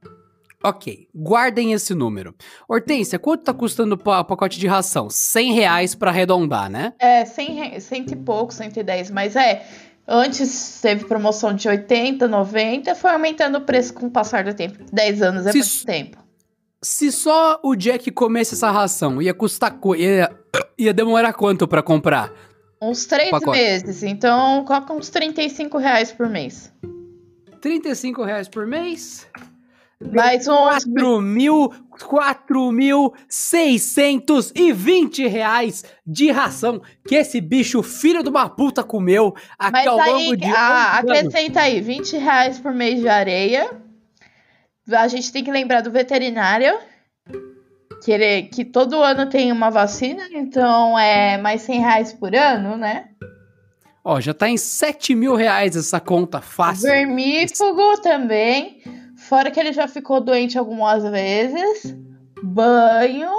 [0.62, 2.34] Ok, guardem esse número.
[2.68, 5.08] Hortência, quanto tá custando o pa- pacote de ração?
[5.08, 6.92] 100 reais pra arredondar, né?
[6.98, 9.66] É, 100, re- cento e pouco, 110, mas é.
[10.06, 14.78] Antes teve promoção de 80, 90, foi aumentando o preço com o passar do tempo.
[14.92, 16.18] 10 anos é Se muito tempo.
[16.82, 19.72] Se só o Jack comesse essa ração, ia custar.
[19.78, 20.30] co- Ia,
[20.78, 22.32] ia demorar quanto pra comprar?
[22.82, 23.58] Uns 3 Pacote.
[23.58, 26.72] meses, então coloca uns 35 reais por mês.
[27.60, 29.26] 35 reais por mês?
[30.14, 31.70] Mais uns 4 mil.
[32.08, 39.72] 4 mil 620 reais de ração que esse bicho, filho de uma puta, comeu aqui
[39.72, 40.46] Mas ao longo aí, de.
[40.46, 41.20] ah, 11 anos.
[41.34, 43.70] acrescenta aí, 20 reais por mês de areia.
[44.92, 46.78] A gente tem que lembrar do veterinário.
[48.02, 52.76] Que, ele, que todo ano tem uma vacina, então é mais 100 reais por ano,
[52.76, 53.10] né?
[54.02, 56.88] Ó, já tá em 7 mil reais essa conta fácil.
[56.88, 58.82] Vermífugo também.
[59.16, 61.94] Fora que ele já ficou doente algumas vezes.
[62.42, 63.30] Banho.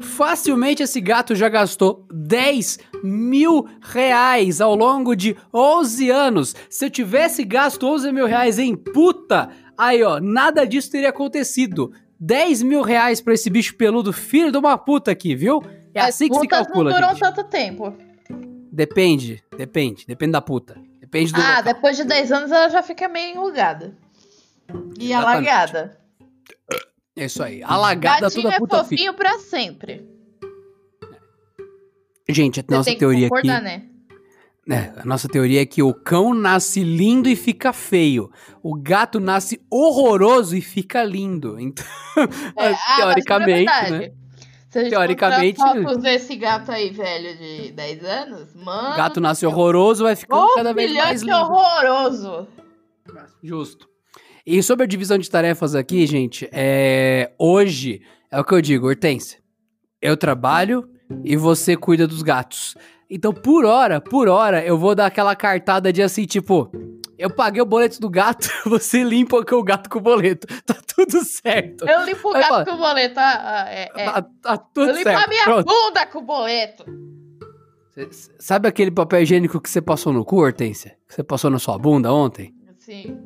[0.00, 6.56] Facilmente esse gato já gastou 10 mil reais ao longo de 11 anos.
[6.68, 11.92] Se eu tivesse gasto 11 mil reais em puta, aí ó, nada disso teria acontecido.
[12.18, 15.62] 10 mil reais pra esse bicho peludo, filho de uma puta aqui, viu?
[15.94, 17.20] É As assim que se calcula, não duram gente.
[17.20, 17.94] tanto tempo.
[18.72, 20.76] Depende, depende, depende da puta.
[21.00, 21.62] Depende do Ah, local.
[21.74, 23.96] depois de 10 anos ela já fica meio enrugada.
[24.98, 25.14] E Exatamente.
[25.48, 25.98] alagada.
[27.16, 27.62] É isso aí.
[27.62, 28.88] Alagada Gatinho toda é puta fica.
[28.96, 30.06] fofinho pra sempre.
[32.28, 33.46] Gente, a Você nossa tem que teoria aqui...
[33.46, 33.84] né?
[34.68, 38.30] É, a nossa teoria é que o cão nasce lindo e fica feio.
[38.62, 41.56] O gato nasce horroroso e fica lindo.
[41.60, 41.84] Então,
[42.58, 43.90] É, ah, teoricamente, verdade.
[43.92, 44.10] né?
[44.68, 48.94] Se a gente Teoricamente- fotos desse gato aí, velho, de 10 anos, mano.
[48.94, 51.34] O gato nasce horroroso, vai ficando cada vez mais lindo.
[51.36, 52.48] horroroso.
[53.42, 53.88] Justo.
[54.44, 57.32] E sobre a divisão de tarefas aqui, gente, é...
[57.38, 59.38] hoje é o que eu digo, Hortência.
[60.02, 60.88] Eu trabalho
[61.24, 62.76] e você cuida dos gatos.
[63.08, 66.70] Então, por hora, por hora, eu vou dar aquela cartada de assim, tipo,
[67.16, 70.46] eu paguei o boleto do gato, você limpa o gato com o boleto.
[70.64, 71.88] Tá tudo certo.
[71.88, 72.64] Eu limpo o gato fala.
[72.64, 73.18] com o boleto.
[73.20, 74.04] ah, ah, é, é.
[74.04, 75.24] Tá, tá tudo Eu limpo certo.
[75.24, 75.66] a minha Pronto.
[75.66, 76.84] bunda com o boleto.
[77.94, 80.96] Cê- Sabe aquele papel higiênico que você passou no cu, Hortência?
[81.08, 82.54] Que você passou na sua bunda ontem?
[82.78, 83.16] Sim.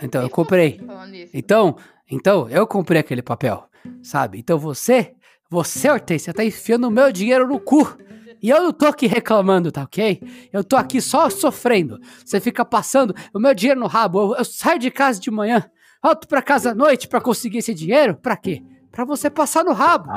[0.00, 0.78] Então, eu comprei.
[0.84, 1.30] Falando nisso.
[1.34, 1.76] Então,
[2.10, 3.64] então, eu comprei aquele papel,
[4.02, 4.38] sabe?
[4.38, 5.12] Então você,
[5.48, 7.96] você, Hortência, tá enfiando o meu dinheiro no cu.
[8.42, 10.20] E eu não tô aqui reclamando, tá ok?
[10.52, 12.00] Eu tô aqui só sofrendo.
[12.24, 14.20] Você fica passando o meu dinheiro no rabo.
[14.32, 15.64] Eu, eu saio de casa de manhã,
[16.02, 18.16] volto pra casa à noite pra conseguir esse dinheiro.
[18.16, 18.62] Pra quê?
[18.90, 20.10] Pra você passar no rabo.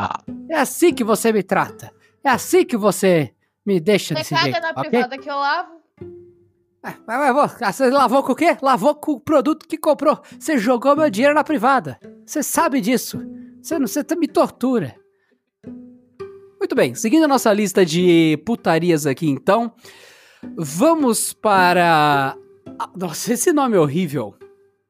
[0.49, 1.93] É assim que você me trata.
[2.23, 3.31] É assim que você
[3.65, 4.89] me deixa Você desse caga jeito, na ok?
[4.89, 5.75] privada que eu lavo.
[6.83, 8.57] Ah, Mas, mas, ah, você lavou com o quê?
[8.61, 10.19] Lavou com o produto que comprou.
[10.39, 11.99] Você jogou meu dinheiro na privada.
[12.25, 13.19] Você sabe disso.
[13.61, 14.95] Você, não, você me tortura.
[16.59, 19.73] Muito bem, seguindo a nossa lista de putarias aqui, então,
[20.55, 22.35] vamos para.
[22.95, 24.35] Nossa, esse nome é horrível.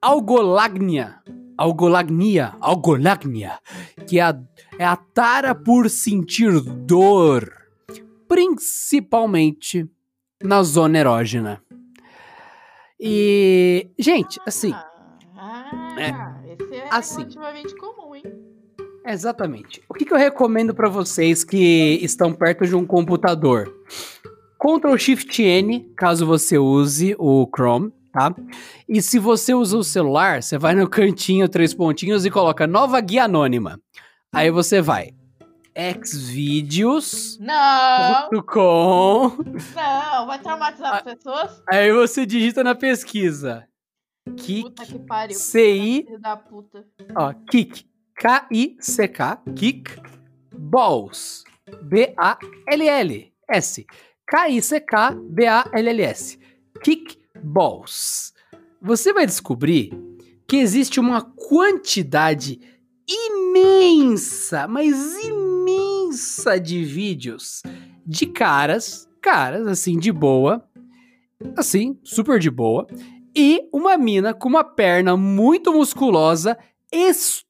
[0.01, 1.19] Algolagnia.
[1.57, 2.55] Algolagnia.
[2.59, 3.59] Algolagnia.
[4.07, 4.39] Que é a,
[4.77, 7.51] é a tara por sentir dor.
[8.27, 9.89] Principalmente
[10.43, 11.61] na zona erógena.
[12.99, 14.73] E, gente, assim,
[15.37, 16.53] Ah, É.
[16.53, 17.17] esse é Assim.
[17.21, 17.94] relativamente comum?
[19.13, 19.81] Exatamente.
[19.89, 23.71] O que, que eu recomendo pra vocês que estão perto de um computador?
[24.59, 28.33] Ctrl Shift N, caso você use o Chrome, tá?
[28.89, 32.99] E se você usa o celular, você vai no cantinho, três pontinhos e coloca nova
[33.01, 33.79] guia anônima.
[34.33, 35.11] Aí você vai
[35.77, 38.29] xvideos.com Não,
[39.39, 41.61] não, vai traumatizar Ah, as pessoas?
[41.69, 43.67] Aí você digita na pesquisa.
[44.37, 45.37] Kick, Puta que pariu.
[45.37, 46.83] C-I, da puta.
[47.15, 47.85] ó, kick,
[48.17, 49.91] K-I-C-K, kick,
[50.57, 51.43] balls,
[51.83, 52.25] B-A-L-L-S,
[54.27, 56.39] K-I-C-K, B-A-L-L-S,
[56.81, 58.33] kick balls.
[58.81, 59.91] Você vai descobrir
[60.47, 62.59] que existe uma quantidade
[63.07, 67.61] imensa, mas imensa de vídeos
[68.05, 70.63] de caras, caras assim de boa,
[71.57, 72.87] assim, super de boa,
[73.35, 76.57] e uma mina com uma perna muito musculosa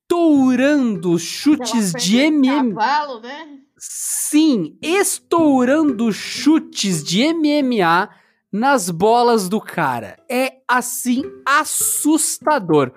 [0.05, 2.75] estourando chutes de perna MM.
[2.75, 3.47] Cavalo, né?
[3.77, 8.09] Sim, estourando chutes de MMA
[8.51, 10.17] nas bolas do cara.
[10.29, 12.91] É assim assustador.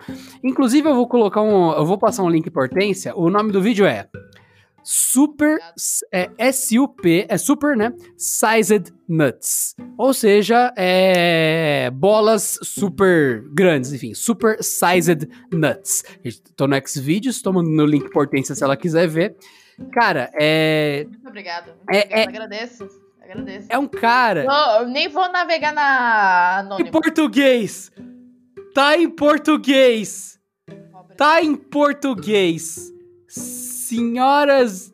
[0.45, 3.17] Inclusive eu vou colocar um, eu vou passar um link por Hortência.
[3.17, 4.09] O nome do vídeo é
[4.91, 5.59] Super
[6.11, 7.93] é SUP, é super, né?
[8.17, 9.77] Sized Nuts.
[9.99, 16.03] Ou seja, é bolas super grandes, enfim, super sized nuts.
[16.57, 19.37] Tô no Xvideos, tô no link por Hortência se ela quiser ver.
[19.93, 21.71] Cara, é Muito obrigado.
[21.91, 22.89] É- é- Agradeço.
[23.23, 23.67] Agradeço.
[23.69, 26.91] é um cara Não, eu nem vou navegar na em Anônimo.
[26.93, 27.93] português.
[28.75, 30.41] Tá em português.
[31.15, 32.91] Tá em português.
[33.89, 34.93] Senhoras,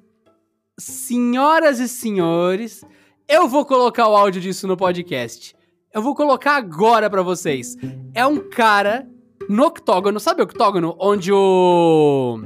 [0.78, 2.84] senhoras e senhores,
[3.26, 5.52] eu vou colocar o áudio disso no podcast.
[5.92, 7.76] Eu vou colocar agora pra vocês.
[8.14, 9.04] É um cara
[9.48, 12.40] no octógono, sabe o octógono onde o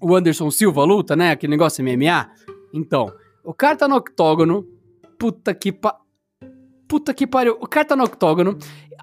[0.00, 1.32] o Anderson Silva luta, né?
[1.32, 2.30] Aquele negócio MMA.
[2.72, 3.12] Então,
[3.44, 4.66] o cara tá no octógono.
[5.18, 6.00] Puta que pa...
[6.88, 7.58] Puta que pariu.
[7.60, 8.56] O cara tá no octógono.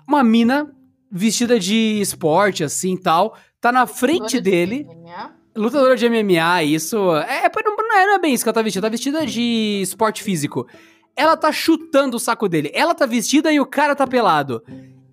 [0.07, 0.75] Uma mina
[1.11, 3.37] vestida de esporte, assim, tal.
[3.61, 4.83] Tá na frente dele.
[4.83, 5.36] MMA.
[5.57, 6.97] Lutadora de MMA, isso.
[7.15, 8.87] É, não, é, não é bem isso que ela tá vestida.
[8.87, 10.67] Tá vestida de esporte físico.
[11.15, 12.71] Ela tá chutando o saco dele.
[12.73, 14.63] Ela tá vestida e o cara tá pelado.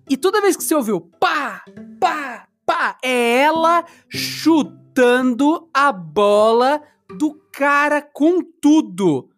[0.07, 1.63] E toda vez que você ouviu pá,
[1.99, 6.81] pá, pá, é ela chutando a bola
[7.17, 9.29] do cara com tudo.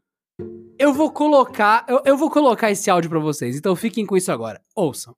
[0.78, 3.56] Eu vou colocar, eu, eu vou colocar esse áudio pra vocês.
[3.56, 4.62] Então fiquem com isso agora.
[4.76, 5.16] Ouçam.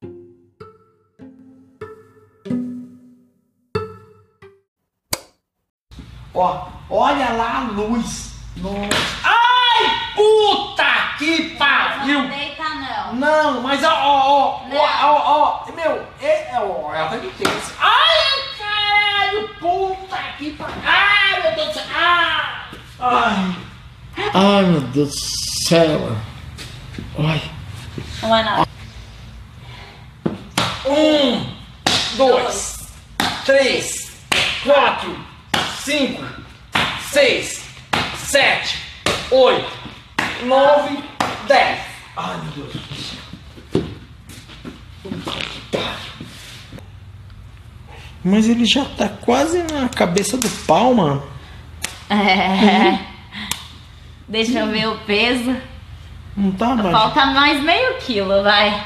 [6.40, 8.32] Ó, olha lá a luz.
[8.56, 8.78] Nossa.
[9.26, 12.22] Ai, puta que pariu!
[12.22, 13.14] Não deita não.
[13.16, 17.28] Não, mas ó, ó, ó, ó, ó, ó, meu, é, é, ó, ela tá de
[17.32, 17.74] tênis.
[17.78, 20.76] Ai, caralho, puta que pariu!
[20.86, 21.86] Ai, meu Deus do céu!
[23.02, 23.56] Ai!
[24.16, 25.16] Ai, ai meu Deus do
[25.68, 26.18] céu!
[27.20, 27.52] Ai.
[28.22, 28.70] Não é nada.
[30.86, 31.54] Um,
[32.16, 32.78] dois,
[33.44, 34.24] três,
[34.64, 35.29] quatro,
[35.90, 36.24] cinco,
[37.10, 37.66] seis,
[38.16, 38.78] sete,
[39.32, 39.72] oito,
[40.46, 41.04] nove,
[41.48, 41.80] dez.
[42.16, 43.20] Ai, meu Deus do céu.
[48.24, 51.24] Mas ele já tá quase na cabeça do pau, mano.
[52.08, 53.00] É.
[54.28, 55.56] Deixa eu ver o peso.
[56.38, 56.92] Não tá, baixo?
[56.92, 58.86] Falta mais meio quilo, vai.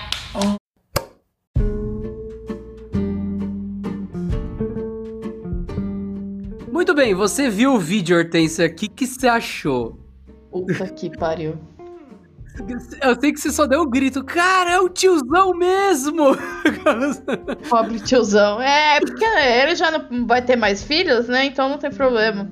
[6.94, 8.68] Muito bem, você viu o vídeo, Hortência.
[8.68, 9.98] O que, que você achou?
[10.52, 11.58] Puta que pariu.
[13.02, 14.24] Eu sei que você só deu um grito.
[14.24, 16.38] Cara, é o tiozão mesmo!
[17.68, 18.62] Pobre tiozão.
[18.62, 21.46] É, porque ele já não vai ter mais filhos, né?
[21.46, 22.48] Então não tem problema.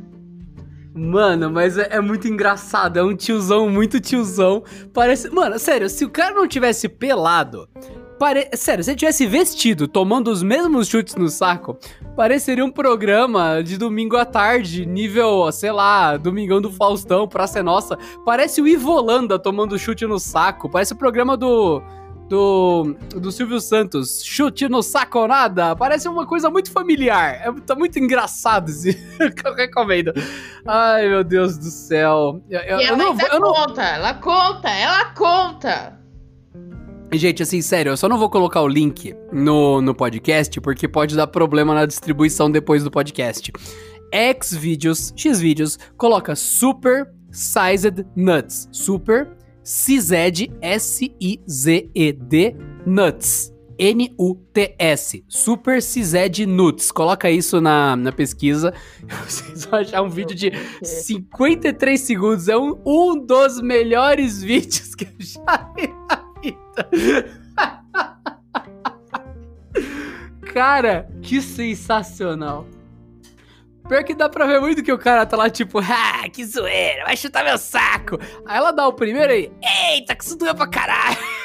[0.91, 2.97] Mano, mas é, é muito engraçado.
[2.97, 4.63] É um tiozão, muito tiozão.
[4.91, 5.29] Parece.
[5.29, 7.69] Mano, sério, se o cara não tivesse pelado.
[8.21, 8.49] Pare...
[8.53, 11.75] Sério, se ele tivesse vestido, tomando os mesmos chutes no saco,
[12.15, 17.63] pareceria um programa de domingo à tarde, nível, sei lá, Domingão do Faustão, Praça é
[17.63, 17.97] Nossa.
[18.23, 20.69] Parece o Ivolanda tomando chute no saco.
[20.69, 21.81] Parece o programa do.
[22.29, 27.75] Do, do Silvio Santos, chute no saco nada, parece uma coisa muito familiar, é, tá
[27.75, 30.13] muito engraçado esse, eu recomendo.
[30.65, 32.41] Ai, meu Deus do céu.
[32.49, 36.00] Eu, eu- e eu ela não, ainda eu não- conta, ela conta, ela conta.
[37.13, 41.15] Gente, assim, sério, eu só não vou colocar o link no, no podcast, porque pode
[41.15, 43.51] dar problema na distribuição depois do podcast.
[44.41, 48.69] Xvideos, Xvideos, coloca Super Sized Nuts.
[48.71, 49.27] Super
[49.61, 52.55] CZ, S-I-Z-E-D,
[52.85, 53.53] Nuts.
[53.77, 55.25] N-U-T-S.
[55.27, 56.91] Super CZ Nuts.
[56.91, 58.73] Coloca isso na, na pesquisa.
[59.27, 60.51] Vocês vão achar um vídeo de
[60.83, 62.47] 53 segundos.
[62.47, 65.89] É um, um dos melhores vídeos que eu já vi.
[70.53, 72.67] Cara, que sensacional.
[73.87, 77.05] Pior que dá pra ver muito que o cara tá lá, tipo, ah, que zoeira,
[77.05, 78.19] vai chutar meu saco.
[78.45, 79.51] Aí ela dá o primeiro aí,
[79.91, 81.17] eita, que isso doeu pra caralho.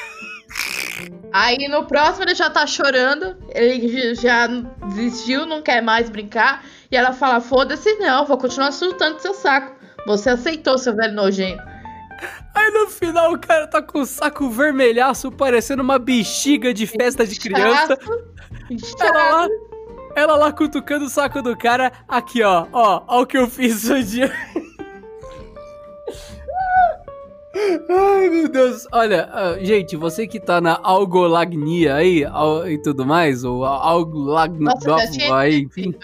[1.31, 6.63] Aí no próximo ele já tá chorando, ele já desistiu, não quer mais brincar.
[6.89, 9.75] E ela fala: Foda-se, não, vou continuar chutando seu saco.
[10.07, 11.61] Você aceitou, seu velho nojento.
[12.55, 17.25] Aí no final o cara tá com o saco vermelhaço, parecendo uma bexiga de festa
[17.25, 17.97] de criança.
[18.99, 19.47] Ela lá,
[20.15, 21.91] ela lá cutucando o saco do cara.
[22.07, 24.31] Aqui, ó, ó, ó o que eu fiz hoje dia.
[27.89, 28.87] Ai, meu Deus.
[28.91, 34.73] Olha, ah, gente, você que tá na algolagnia aí al- e tudo mais, ou algolagnia
[35.35, 35.95] aí, enfim.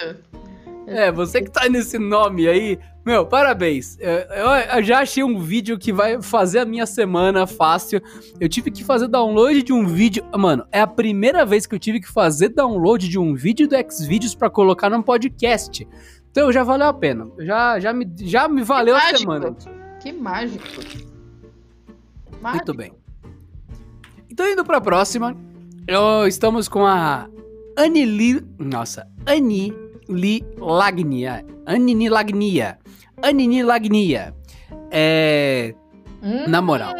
[0.87, 3.97] É, você que tá nesse nome aí, meu, parabéns.
[3.99, 8.01] É, Eu, eu já achei um vídeo que vai fazer a minha semana fácil.
[8.39, 10.23] Eu tive que fazer download de um vídeo.
[10.37, 13.75] Mano, é a primeira vez que eu tive que fazer download de um vídeo do
[13.91, 15.87] Xvideos pra colocar num podcast.
[16.31, 17.27] Então já valeu a pena.
[17.39, 19.19] Já, já, me, já me valeu a mágico.
[19.19, 19.55] semana.
[20.01, 20.63] Que mágico.
[22.41, 22.65] Mágico.
[22.65, 22.93] Muito bem.
[24.29, 25.35] Então, indo pra próxima,
[25.87, 27.29] eu- estamos com a
[27.77, 28.41] Anili.
[28.57, 29.07] Nossa,
[30.13, 31.43] Anili Lagnia.
[31.65, 32.77] Anini Lagnia.
[33.21, 34.33] Anini Lagnia.
[34.91, 35.73] É.
[36.21, 36.93] Hum, Na moral.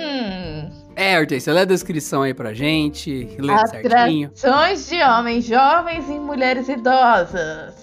[0.96, 3.28] É, Hortência, lê a descrição aí pra gente.
[3.40, 4.30] Lê certinho.
[4.30, 7.74] Atrações de homens jovens e mulheres idosas.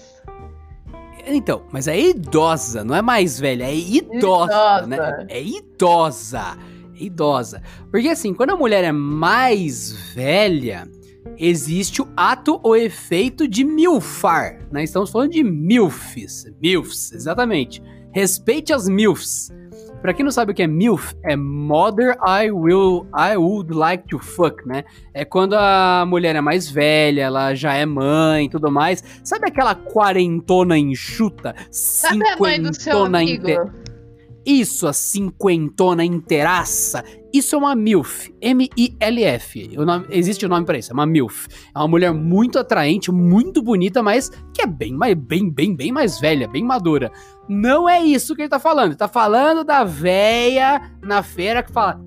[1.25, 4.87] Então, mas é idosa, não é mais velha, é idosa, Idosa.
[4.87, 5.25] né?
[5.29, 6.57] É idosa.
[6.99, 7.61] É idosa.
[7.91, 10.87] Porque assim, quando a mulher é mais velha,
[11.37, 14.83] existe o ato ou efeito de milfar, né?
[14.83, 16.45] Estamos falando de milfs.
[16.61, 17.81] Milfs, exatamente.
[18.13, 19.51] Respeite as milfs.
[20.01, 24.07] Pra quem não sabe o que é MILF, é Mother I Will I Would Like
[24.07, 24.83] to Fuck, né?
[25.13, 29.03] É quando a mulher é mais velha, ela já é mãe e tudo mais.
[29.23, 31.55] Sabe aquela quarentona enxuta?
[31.69, 33.47] Sabe a mãe do seu amigo?
[33.47, 33.90] inte-
[34.45, 37.03] Isso, a cinquentona inteiraça.
[37.33, 38.33] Isso é uma MILF.
[38.41, 39.77] M-I-L-F.
[40.09, 41.47] Existe o nome pra isso, é uma MILF.
[41.73, 46.19] É uma mulher muito atraente, muito bonita, mas que é bem, bem, bem, bem mais
[46.19, 47.11] velha, bem madura.
[47.47, 48.87] Não é isso que ele tá falando.
[48.87, 52.01] Ele tá falando da véia na feira que fala: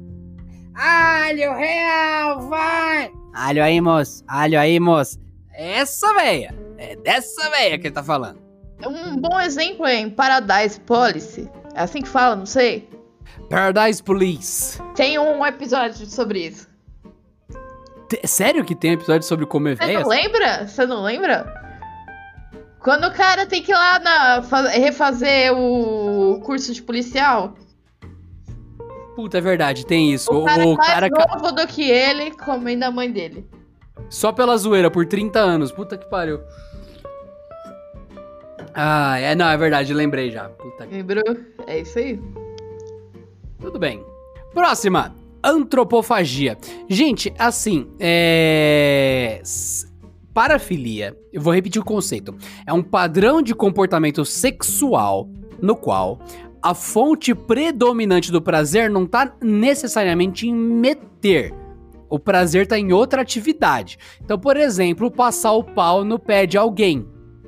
[0.74, 3.11] Alho real, vai!
[3.32, 4.24] Alho aí, moço.
[4.26, 5.18] Alho aí, moço.
[5.53, 6.55] Essa véia.
[6.76, 8.43] É dessa véia que ele tá falando.
[8.85, 11.49] Um bom exemplo é em Paradise Policy.
[11.75, 12.89] É assim que fala, não sei.
[13.51, 14.81] Paradise Police.
[14.95, 16.68] Tem um episódio sobre isso.
[18.09, 20.03] Te- Sério que tem episódio sobre comer Você véias?
[20.03, 20.66] não lembra?
[20.68, 21.62] Você não lembra?
[22.81, 27.55] Quando o cara tem que ir lá na, fa- refazer o curso de policial,
[29.16, 30.31] Puta, é verdade, tem isso.
[30.33, 33.11] o O, cara é o mais cara ca- novo do que ele comendo a mãe
[33.11, 33.49] dele.
[34.11, 35.70] só pela zoeira por 30 anos.
[35.72, 36.41] Puta que pariu.
[38.75, 40.49] Ah, é, não, é verdade, lembrei já.
[40.49, 41.25] Puta Lembrou?
[41.67, 42.21] É isso aí.
[43.61, 44.05] Tudo bem.
[44.53, 45.15] Próxima.
[45.43, 46.57] Antropofagia.
[46.89, 49.43] Gente, assim, é.
[50.33, 52.35] Parafilia, eu vou repetir o conceito.
[52.67, 55.29] É um padrão de comportamento sexual
[55.61, 56.19] no qual
[56.65, 61.55] a fonte predominante do prazer não tá necessariamente em meter.
[62.09, 63.99] O prazer tá em outra atividade.
[64.25, 67.07] Então, por exemplo, passar o pau no pé de alguém.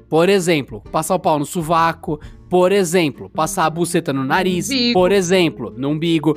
[0.08, 2.20] Por exemplo, passar o pau no sovaco.
[2.48, 4.68] Por exemplo, passar a buceta no nariz.
[4.70, 4.92] Umbigo.
[4.94, 6.36] Por exemplo, no umbigo.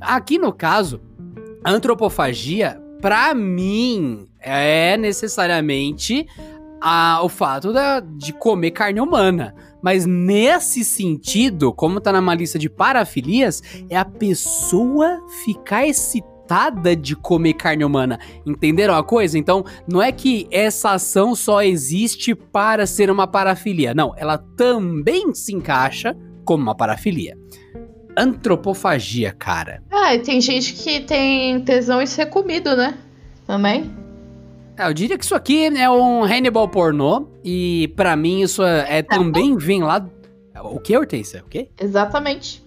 [0.00, 1.00] Aqui no caso,
[1.62, 6.26] a antropofagia, pra mim, é necessariamente
[6.80, 9.54] a- o fato da- de comer carne humana.
[9.82, 16.30] Mas nesse sentido, como tá numa lista de parafilias, é a pessoa ficar excitada
[17.00, 18.18] de comer carne humana.
[18.44, 19.38] Entenderam a coisa?
[19.38, 23.94] Então, não é que essa ação só existe para ser uma parafilia.
[23.94, 27.36] Não, ela também se encaixa como uma parafilia.
[28.16, 29.82] Antropofagia, cara.
[29.90, 32.98] Ah, e tem gente que tem tesão em ser comido, né?
[33.46, 33.90] Também.
[34.76, 37.28] É, eu diria que isso aqui é um Hannibal pornô.
[37.44, 40.04] E pra mim isso é, é também vem lá.
[40.64, 41.42] O que, Hortência?
[41.46, 41.68] O quê?
[41.80, 42.62] Exatamente.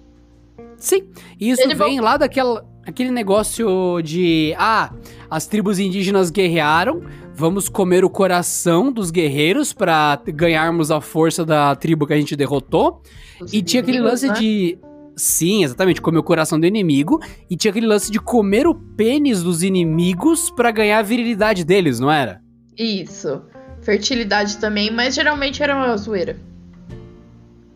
[0.77, 1.07] Sim,
[1.39, 4.53] isso Hannibal- vem lá daquela, aquele negócio de.
[4.57, 4.93] Ah,
[5.29, 7.01] as tribos indígenas guerrearam.
[7.35, 12.35] Vamos comer o coração dos guerreiros pra ganharmos a força da tribo que a gente
[12.35, 13.01] derrotou.
[13.41, 14.33] Os E tinha aquele lance né?
[14.35, 14.77] de.
[15.15, 17.19] Sim, exatamente, comer o coração do inimigo.
[17.49, 21.99] E tinha aquele lance de comer o pênis dos inimigos pra ganhar a virilidade deles,
[21.99, 22.41] não era?
[22.77, 23.41] Isso.
[23.81, 26.37] Fertilidade também, mas geralmente era uma zoeira.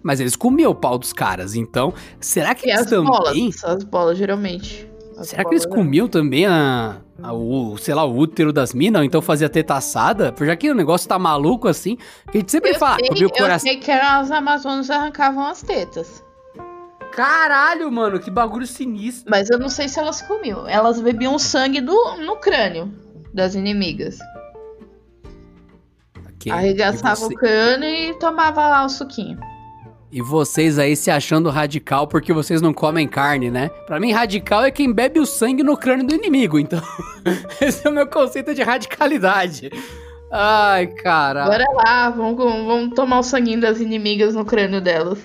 [0.01, 1.93] Mas eles comiam o pau dos caras, então.
[2.19, 3.05] Será que E eles as também.
[3.11, 3.63] bolas.
[3.63, 4.87] As bolas, geralmente.
[5.23, 8.99] Será que eles comiam também a, a- o, sei lá, o útero das minas?
[8.99, 10.33] Ou então fazia teta assada?
[10.41, 11.95] Já que o negócio tá maluco assim,
[12.31, 13.67] que a gente sempre Eu fala, sei, comia o eu coração.
[13.71, 16.23] sei que eram as Amazonas arrancavam as tetas.
[17.11, 19.25] Caralho, mano, que bagulho sinistro.
[19.29, 20.67] Mas eu não sei se elas comiam.
[20.67, 22.93] Elas bebiam sangue do, no crânio
[23.33, 24.19] das inimigas.
[26.29, 26.51] Ok.
[26.51, 29.39] Arregaçava você- o crânio e tomava lá o suquinho.
[30.09, 33.69] E vocês aí se achando radical porque vocês não comem carne, né?
[33.85, 36.57] Pra mim, radical é quem bebe o sangue no crânio do inimigo.
[36.57, 36.81] Então,
[37.59, 39.69] esse é o meu conceito de radicalidade.
[40.31, 41.45] Ai, cara.
[41.45, 45.19] Bora lá, vamos, vamos tomar o sanguinho das inimigas no crânio delas.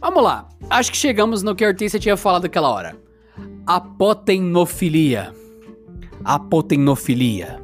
[0.00, 0.48] Vamos lá.
[0.68, 2.96] Acho que chegamos no que a Hortência tinha falado aquela hora.
[3.64, 5.32] Apotenofilia.
[6.24, 7.62] Apotenofilia.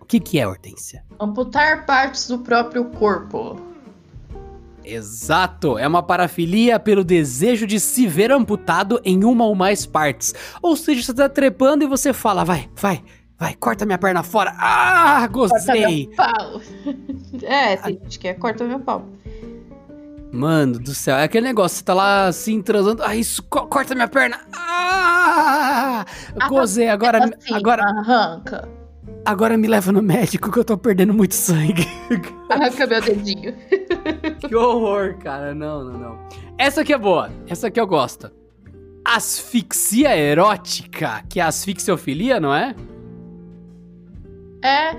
[0.00, 1.04] O que, que é, Hortência?
[1.20, 3.67] Amputar partes do próprio corpo.
[4.90, 10.34] Exato, é uma parafilia pelo desejo de se ver amputado em uma ou mais partes.
[10.62, 13.02] Ou seja, você tá trepando e você fala, vai, vai,
[13.38, 14.54] vai, corta minha perna fora.
[14.58, 16.06] Ah, Corta gostei.
[16.06, 16.60] meu pau.
[17.44, 19.04] é, tem gente que é corta meu pau.
[20.32, 23.94] Mano do céu, é aquele negócio, você tá lá assim, transando, ah, isso, co- corta
[23.94, 24.38] minha perna.
[24.54, 26.04] Ah,
[26.48, 28.68] gozei, agora, Assim, agora, Arranca.
[29.24, 31.86] Agora me leva no médico que eu tô perdendo muito sangue.
[32.48, 33.54] Arranca meu dedinho.
[34.40, 35.54] Que horror, cara.
[35.54, 36.28] Não, não, não.
[36.56, 37.30] Essa aqui é boa.
[37.46, 38.30] Essa aqui eu gosto.
[39.04, 42.74] Asfixia erótica, que é asfixiofilia, não é?
[44.64, 44.96] É,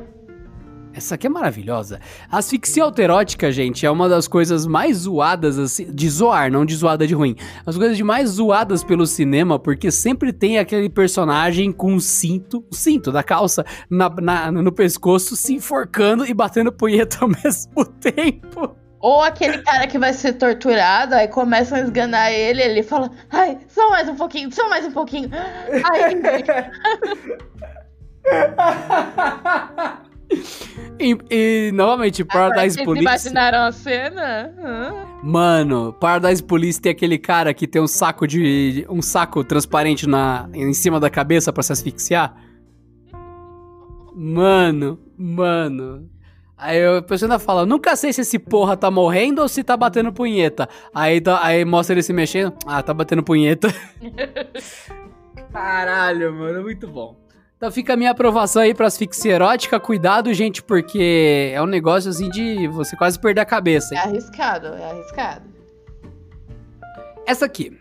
[0.94, 2.00] Essa aqui é maravilhosa.
[2.32, 7.06] Asfixia autoerótica, gente, é uma das coisas mais zoadas, assim, de zoar, não de zoada
[7.08, 7.36] de ruim.
[7.66, 12.66] As coisas de mais zoadas pelo cinema, porque sempre tem aquele personagem com um cinto,
[12.72, 17.86] o cinto da calça, na, na- no pescoço, se enforcando e batendo punheta ao mesmo
[17.86, 18.76] tempo.
[19.00, 23.58] Ou aquele cara que vai ser torturado, aí começam a esganar ele, ele fala, ai,
[23.70, 25.30] só mais um pouquinho, só mais um pouquinho.
[25.34, 26.16] Ai,
[30.99, 33.03] E, e, novamente, Paradise vocês Police.
[33.03, 34.53] imaginaram a cena?
[34.59, 34.93] Hã?
[35.23, 38.86] Mano, Paradise Police tem aquele cara que tem um saco de.
[38.89, 42.36] um saco transparente na, em cima da cabeça pra se asfixiar.
[44.13, 46.09] Mano, mano.
[46.57, 49.77] Aí a pessoa ainda fala, nunca sei se esse porra tá morrendo ou se tá
[49.77, 50.67] batendo punheta.
[50.93, 52.53] Aí, tá- aí mostra ele se mexendo.
[52.65, 53.73] Ah, tá batendo punheta.
[55.53, 57.15] Caralho, mano, muito bom.
[57.60, 59.78] Então fica a minha aprovação aí pra asfixia erótica.
[59.82, 63.93] Cuidado, gente, porque é um negócio assim de você quase perder a cabeça.
[63.93, 64.03] É hein?
[64.05, 65.45] arriscado, é arriscado.
[67.28, 67.78] Essa aqui.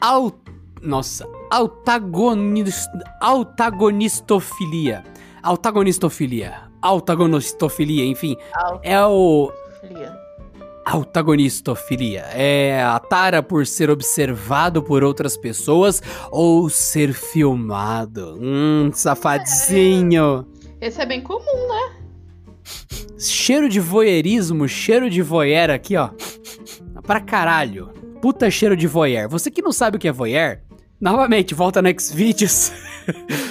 [0.00, 0.32] Au...
[0.80, 1.28] Nossa.
[1.50, 2.86] Autagonis...
[3.20, 5.04] Autagonistofilia.
[5.42, 6.62] Autagonistofilia.
[6.80, 8.34] Autagonistofilia, enfim.
[8.82, 9.52] É o...
[10.92, 12.22] Autagonistofilia.
[12.32, 18.38] É a tara por ser observado por outras pessoas ou ser filmado.
[18.40, 20.46] Hum, safadinho.
[20.80, 21.96] Esse é bem comum, né?
[23.18, 26.10] Cheiro de voyeurismo, cheiro de voyeur aqui, ó.
[27.06, 27.88] Pra caralho.
[28.22, 29.28] Puta cheiro de voyeur.
[29.28, 30.58] Você que não sabe o que é voyeur,
[31.00, 32.72] novamente, volta no Xvideos.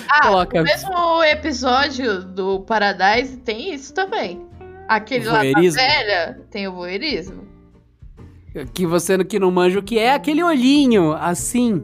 [0.09, 4.41] Ah, Coloca- no mesmo episódio do Paradise tem isso também.
[4.88, 5.81] Aquele lá da Voyeurismo?
[5.81, 7.47] velha tem o voyeurismo.
[8.73, 11.83] que você que não manja o que é, aquele olhinho, assim,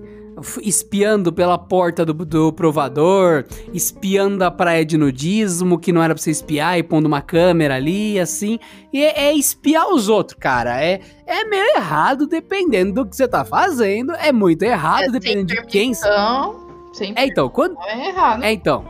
[0.62, 6.24] espiando pela porta do, do provador, espiando a praia de nudismo, que não era pra
[6.24, 8.58] você espiar, e pondo uma câmera ali, assim.
[8.92, 10.84] E é, é espiar os outros, cara.
[10.84, 14.14] É, é meio errado dependendo do que você tá fazendo.
[14.14, 15.92] É muito errado É, dependendo sem de quem.
[15.92, 17.78] Então, sempre É, então, quando.
[17.86, 18.44] é errado.
[18.44, 18.86] É, então.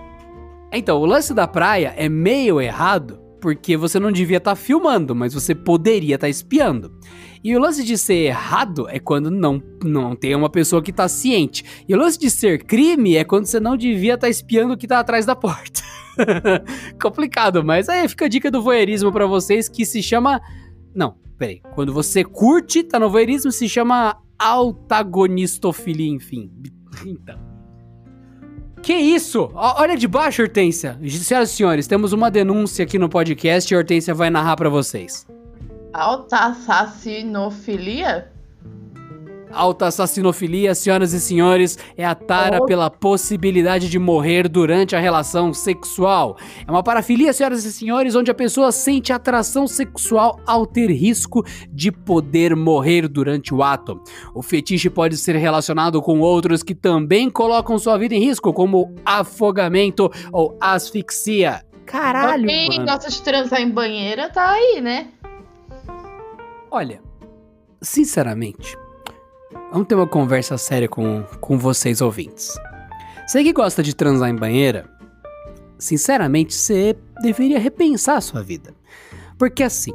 [0.72, 5.34] Então, o lance da praia é meio errado, porque você não devia estar filmando, mas
[5.34, 6.98] você poderia estar espiando.
[7.44, 11.10] E o lance de ser errado é quando não, não tem uma pessoa que tá
[11.10, 11.84] ciente.
[11.86, 14.88] E o lance de ser crime é quando você não devia estar espiando o que
[14.88, 15.82] tá atrás da porta.
[17.02, 20.40] Complicado, mas aí fica a dica do voyeurismo pra vocês que se chama.
[20.96, 21.62] Não, peraí.
[21.76, 26.50] Quando você curte, tá no voyeurismo, se chama altagonistofilia, enfim.
[27.06, 27.53] Então.
[28.84, 29.50] Que isso?
[29.54, 31.00] Olha de baixo, Hortência.
[31.10, 34.68] Senhoras e senhores, temos uma denúncia aqui no podcast e a Hortência vai narrar pra
[34.68, 35.26] vocês.
[35.94, 38.33] Alta-assassinofilia?
[39.54, 42.66] Alta assassinofilia, senhoras e senhores, é a tara Oh.
[42.66, 46.38] pela possibilidade de morrer durante a relação sexual.
[46.68, 51.46] É uma parafilia, senhoras e senhores, onde a pessoa sente atração sexual ao ter risco
[51.70, 54.02] de poder morrer durante o ato.
[54.34, 58.94] O fetiche pode ser relacionado com outros que também colocam sua vida em risco, como
[59.06, 61.64] afogamento ou asfixia.
[61.86, 62.86] Caralho, Quem mano.
[62.86, 65.08] gosta de transar em banheira tá aí, né?
[66.72, 67.02] Olha,
[67.82, 68.76] sinceramente,
[69.74, 72.54] vamos ter uma conversa séria com, com vocês ouvintes.
[73.26, 74.88] Você que gosta de transar em banheira,
[75.80, 78.74] sinceramente, você deveria repensar a sua vida.
[79.38, 79.94] Porque assim,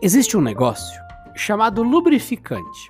[0.00, 0.98] existe um negócio
[1.36, 2.88] chamado lubrificante.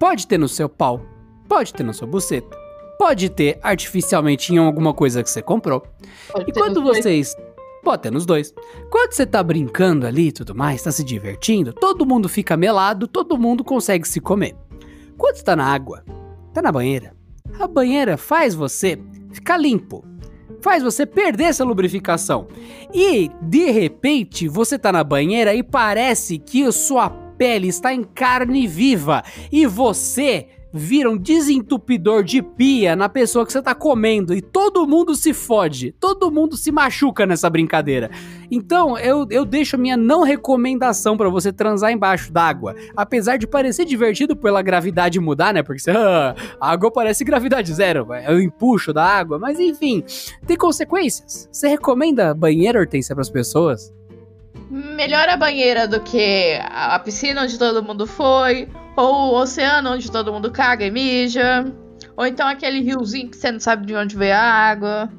[0.00, 1.00] Pode ter no seu pau,
[1.48, 2.58] pode ter no seu buceta,
[2.98, 5.86] pode ter artificialmente em alguma coisa que você comprou.
[6.32, 6.98] Pode E quando nos dois.
[6.98, 7.36] vocês.
[7.84, 8.52] Pode ter nos dois.
[8.90, 13.06] Quando você tá brincando ali e tudo mais, tá se divertindo, todo mundo fica melado,
[13.06, 14.56] todo mundo consegue se comer.
[15.22, 16.04] Quando você tá na água,
[16.52, 17.14] tá na banheira,
[17.60, 18.98] a banheira faz você
[19.30, 20.04] ficar limpo.
[20.60, 22.48] Faz você perder essa lubrificação.
[22.92, 27.08] E, de repente, você tá na banheira e parece que a sua
[27.38, 29.22] pele está em carne viva.
[29.52, 34.34] E você vira um desentupidor de pia na pessoa que você tá comendo.
[34.34, 35.92] E todo mundo se fode.
[36.00, 38.10] Todo mundo se machuca nessa brincadeira.
[38.50, 42.74] Então, eu, eu deixo a minha não recomendação pra você transar embaixo d'água.
[42.96, 45.62] Apesar de parecer divertido pela gravidade mudar, né?
[45.62, 48.12] Porque você, ah, a água parece gravidade zero.
[48.14, 49.38] É o empuxo da água.
[49.38, 50.02] Mas enfim,
[50.46, 51.48] tem consequências.
[51.52, 53.92] Você recomenda banheiro, Hortência, pras pessoas?
[54.70, 60.10] Melhor a banheira do que a piscina onde todo mundo foi, ou o oceano onde
[60.10, 61.64] todo mundo caga e mija,
[62.16, 65.10] ou então aquele riozinho que você não sabe de onde veio a água.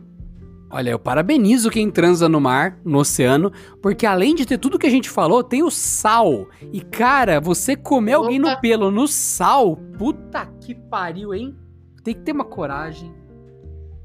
[0.70, 4.88] Olha, eu parabenizo quem transa no mar, no oceano, porque além de ter tudo que
[4.88, 6.48] a gente falou, tem o sal.
[6.72, 11.56] E cara, você comer alguém no pelo no sal, puta que pariu, hein?
[12.04, 13.14] Tem que ter uma coragem.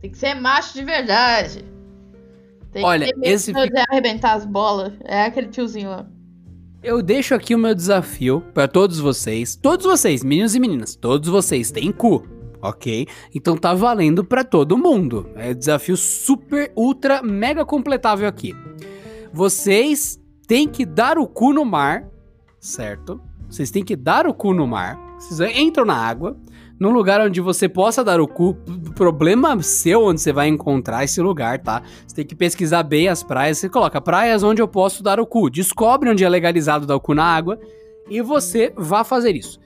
[0.02, 1.64] Tem que ser macho de verdade.
[2.70, 4.92] Tem Olha, que ter medo esse de fica- arrebentar as bolas.
[5.06, 6.06] É aquele tiozinho lá.
[6.80, 9.56] Eu deixo aqui o meu desafio pra todos vocês.
[9.56, 12.24] Todos vocês, meninos e meninas, todos vocês têm cu,
[12.62, 13.04] ok?
[13.34, 15.28] Então tá valendo pra todo mundo.
[15.34, 18.54] É desafio super, ultra, mega completável aqui.
[19.32, 22.08] Vocês têm que dar o cu no mar,
[22.60, 23.20] certo?
[23.50, 24.96] Vocês têm que dar o cu no mar.
[25.18, 26.38] Vocês entram na água,
[26.78, 28.56] num lugar onde você possa dar o cu.
[28.94, 31.82] Problema seu onde você vai encontrar esse lugar, tá?
[32.06, 33.58] Você tem que pesquisar bem as praias.
[33.58, 35.50] Você coloca praias onde eu posso dar o cu.
[35.50, 37.58] Descobre onde é legalizado dar o cu na água
[38.08, 39.60] e você vá fazer isso.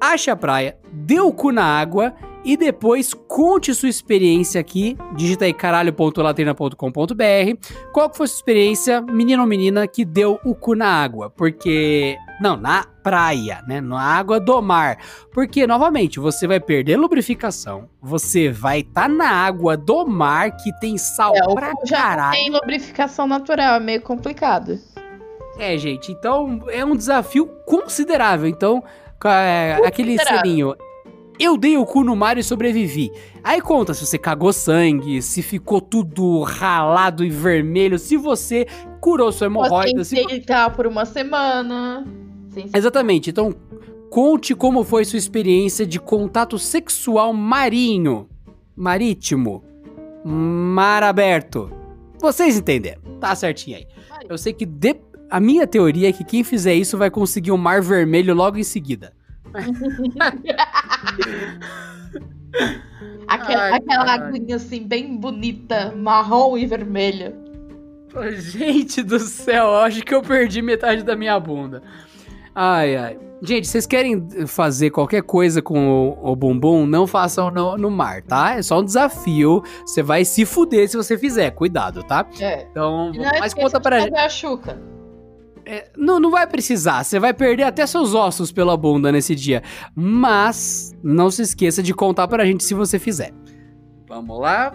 [0.00, 2.14] Ache a praia, dê o cu na água
[2.44, 4.96] e depois conte sua experiência aqui.
[5.16, 7.68] Digita aí caralho.latrina.com.br.
[7.92, 11.30] Qual que foi sua experiência, menino ou menina, que deu o cu na água?
[11.30, 12.16] Porque.
[12.40, 13.80] Não, na praia, né?
[13.80, 14.98] Na água do mar.
[15.32, 17.88] Porque, novamente, você vai perder lubrificação.
[18.02, 22.36] Você vai estar na água do mar que tem sal É, pra caralho.
[22.36, 24.78] tem lubrificação natural, é meio complicado.
[25.58, 28.48] É, gente, então é um desafio considerável.
[28.48, 28.82] Então,
[29.24, 30.74] é, aquele selinho.
[31.38, 33.10] Eu dei o cu no mar e sobrevivi.
[33.42, 38.66] Aí conta se você cagou sangue, se ficou tudo ralado e vermelho, se você
[39.00, 39.96] curou sua hemorroida.
[39.96, 40.16] Pode Se...
[40.76, 42.06] por uma semana.
[42.50, 43.30] Sem Exatamente.
[43.30, 43.52] Então,
[44.10, 48.28] conte como foi sua experiência de contato sexual marinho,
[48.76, 49.64] marítimo,
[50.24, 51.70] mar aberto.
[52.20, 53.02] Vocês entenderam?
[53.20, 53.86] Tá certinho aí.
[54.28, 54.96] Eu sei que de-
[55.28, 58.62] a minha teoria é que quem fizer isso vai conseguir um mar vermelho logo em
[58.62, 59.12] seguida.
[63.26, 67.34] Aquela, Ai, aquela aguinha assim, bem bonita, marrom e vermelha.
[68.36, 71.82] Gente do céu, acho que eu perdi metade da minha bunda.
[72.54, 73.18] Ai, ai.
[73.42, 78.22] Gente, vocês querem fazer qualquer coisa com o, o bumbum, não façam no, no mar,
[78.22, 78.54] tá?
[78.54, 79.62] É só um desafio.
[79.84, 81.50] Você vai se fuder se você fizer.
[81.50, 82.24] Cuidado, tá?
[82.40, 82.66] É.
[82.70, 84.16] Então, não mas conta pra gente.
[84.16, 84.78] a chuca.
[85.66, 87.02] É, não, não vai precisar.
[87.04, 89.62] Você vai perder até seus ossos pela bunda nesse dia.
[89.94, 93.32] Mas não se esqueça de contar pra gente se você fizer.
[94.08, 94.72] Vamos lá.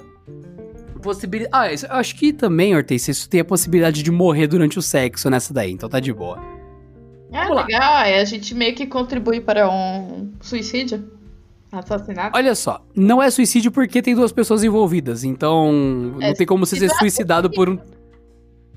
[1.02, 1.50] Possibilidade.
[1.54, 4.82] Ah, isso- eu acho que também, Hortência, isso tem a possibilidade de morrer durante o
[4.82, 6.38] sexo nessa daí, então tá de boa.
[7.32, 7.66] É Vamos lá.
[7.66, 11.10] legal, é, a gente meio que contribui para um suicídio.
[11.72, 12.36] Assassinato.
[12.36, 16.66] Olha só, não é suicídio porque tem duas pessoas envolvidas, então não É, tem como
[16.66, 17.78] você ser suicídio é suicidado por um.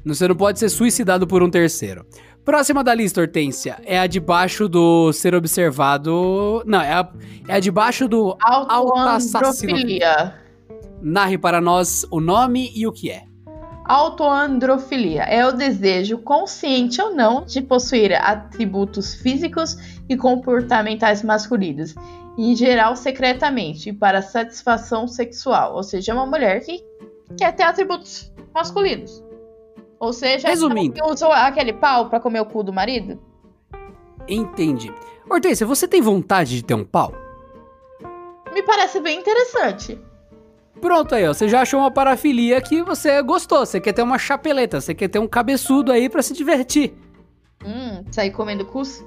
[0.05, 2.05] Você não pode ser suicidado por um terceiro.
[2.45, 6.63] Próxima da lista, Hortência, é a debaixo do ser observado.
[6.67, 7.09] Não, é a,
[7.47, 8.37] é a debaixo do.
[8.41, 10.35] Autoandrofilia.
[11.01, 13.23] Narre para nós o nome e o que é.
[13.85, 19.77] Autoandrofilia é o desejo, consciente ou não, de possuir atributos físicos
[20.09, 21.95] e comportamentais masculinos,
[22.39, 25.77] em geral secretamente, para satisfação sexual.
[25.77, 26.85] Ou seja, é uma mulher que
[27.37, 29.23] quer ter atributos masculinos.
[30.03, 30.99] Ou seja, Resumindo.
[30.99, 33.21] ela que usou aquele pau pra comer o cu do marido?
[34.29, 34.93] Entendi.
[35.31, 37.15] Hortência, você tem vontade de ter um pau?
[38.53, 39.97] Me parece bem interessante.
[40.81, 41.33] Pronto aí, ó.
[41.33, 43.65] Você já achou uma parafilia que você gostou.
[43.65, 46.93] Você quer ter uma chapeleta, você quer ter um cabeçudo aí pra se divertir.
[47.65, 49.05] Hum, sair comendo cus?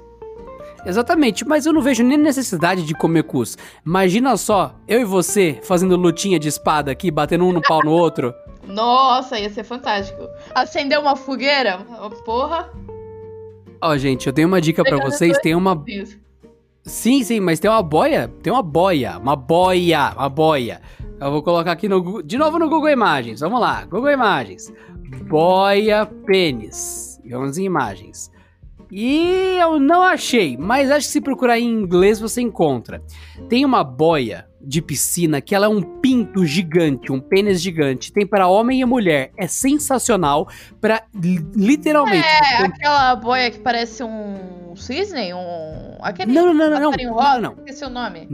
[0.86, 3.58] Exatamente, mas eu não vejo nem necessidade de comer cus.
[3.84, 7.90] Imagina só, eu e você fazendo lutinha de espada aqui, batendo um no pau no
[7.90, 8.32] outro.
[8.66, 10.28] Nossa, ia ser fantástico.
[10.54, 11.78] Acender uma fogueira?
[12.24, 12.70] Porra.
[13.80, 15.38] Ó, gente, eu tenho uma dica pra vocês.
[15.38, 15.82] Tem uma.
[15.86, 16.18] Isso.
[16.82, 18.32] Sim, sim, mas tem uma boia.
[18.42, 19.18] Tem uma boia.
[19.18, 20.12] Uma boia.
[20.16, 20.80] Uma boia.
[21.20, 23.40] Eu vou colocar aqui no de novo no Google Imagens.
[23.40, 24.72] Vamos lá, Google Imagens.
[25.28, 27.20] Boia pênis.
[27.28, 28.30] Vamos em imagens.
[28.90, 33.02] E eu não achei, mas acho que se procurar em inglês você encontra.
[33.48, 38.12] Tem uma boia de piscina que ela é um pinto gigante, um pênis gigante.
[38.12, 39.30] Tem para homem e mulher.
[39.36, 40.48] É sensacional
[40.80, 41.04] para
[41.54, 42.26] literalmente.
[42.26, 45.96] É, aquela boia que parece um cisne, um...
[46.00, 47.52] Aquele Não, não, não, não, não, passarinho não, rosa, não.
[47.58, 48.28] esqueci o nome.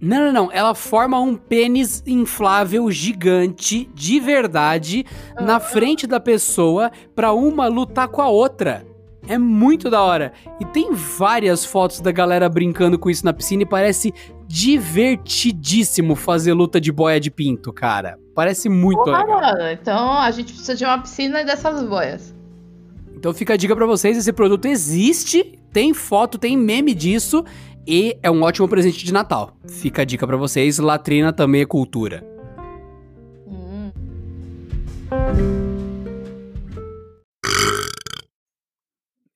[0.00, 0.52] Não, não, não.
[0.52, 5.04] Ela forma um pênis inflável gigante, de verdade,
[5.38, 8.86] na frente da pessoa pra uma lutar com a outra.
[9.28, 10.32] É muito da hora.
[10.58, 14.12] E tem várias fotos da galera brincando com isso na piscina e parece
[14.46, 18.18] divertidíssimo fazer luta de boia de pinto, cara.
[18.34, 19.40] Parece muito Porra, legal.
[19.40, 22.34] mano, então a gente precisa de uma piscina e dessas boias.
[23.14, 27.44] Então fica a dica pra vocês, esse produto existe, tem foto, tem meme disso
[27.86, 29.52] e é um ótimo presente de Natal.
[29.68, 32.24] Fica a dica pra vocês, latrina também é cultura.
[33.46, 33.90] Hum.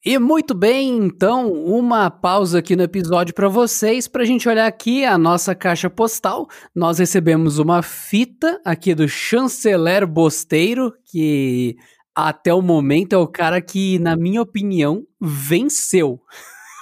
[0.04, 5.02] E muito bem, então, uma pausa aqui no episódio para vocês, pra gente olhar aqui
[5.02, 6.46] a nossa caixa postal.
[6.74, 11.74] Nós recebemos uma fita aqui do chanceler Bosteiro, que
[12.14, 16.20] até o momento é o cara que, na minha opinião, venceu.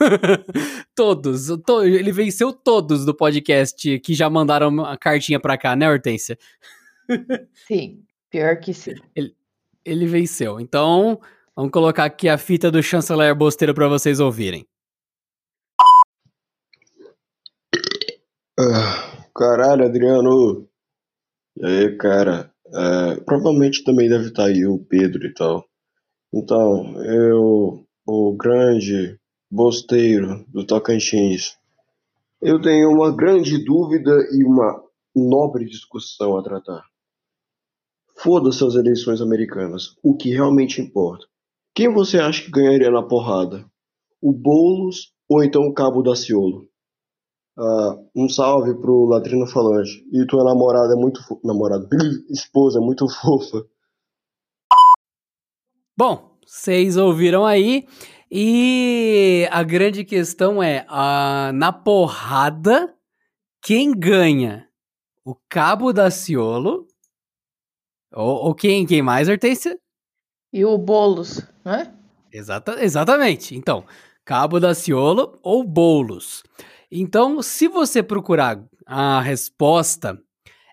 [0.92, 5.88] todos, to- ele venceu todos do podcast que já mandaram uma cartinha pra cá, né,
[5.88, 6.36] Hortência?
[7.68, 8.94] Sim, pior que sim.
[9.84, 10.58] Ele venceu.
[10.58, 11.20] Então,
[11.56, 14.66] vamos colocar aqui a fita do chanceler Bosteiro pra vocês ouvirem.
[18.58, 20.68] Ah, caralho, Adriano.
[21.56, 22.52] E aí, cara?
[22.66, 25.66] É, provavelmente também deve estar aí o Pedro e tal.
[26.32, 29.18] Então, eu, o grande
[29.50, 31.58] bosteiro do Tocantins,
[32.40, 34.82] eu tenho uma grande dúvida e uma
[35.14, 36.84] nobre discussão a tratar.
[38.16, 39.96] Foda-se as eleições americanas.
[40.02, 41.26] O que realmente importa.
[41.74, 43.64] Quem você acha que ganharia na porrada?
[44.20, 46.68] O Boulos ou então o Cabo Daciolo?
[47.58, 50.04] Ah, um salve pro Latrino Falante.
[50.12, 51.40] E tua namorada é muito fo...
[51.44, 51.88] namorada,
[52.30, 53.64] esposa é muito fofa.
[55.96, 57.86] Bom, vocês ouviram aí.
[58.30, 60.86] E a grande questão é:
[61.54, 62.94] na porrada,
[63.62, 64.68] quem ganha?
[65.24, 66.86] O Cabo da Ciolo?
[68.14, 69.78] Ou, ou quem, quem mais, Hortência?
[70.52, 71.92] E o Boulos, né?
[72.32, 73.54] Exata, exatamente.
[73.56, 73.84] Então,
[74.24, 76.42] Cabo da Ciolo ou Boulos.
[76.90, 80.20] Então, se você procurar a resposta,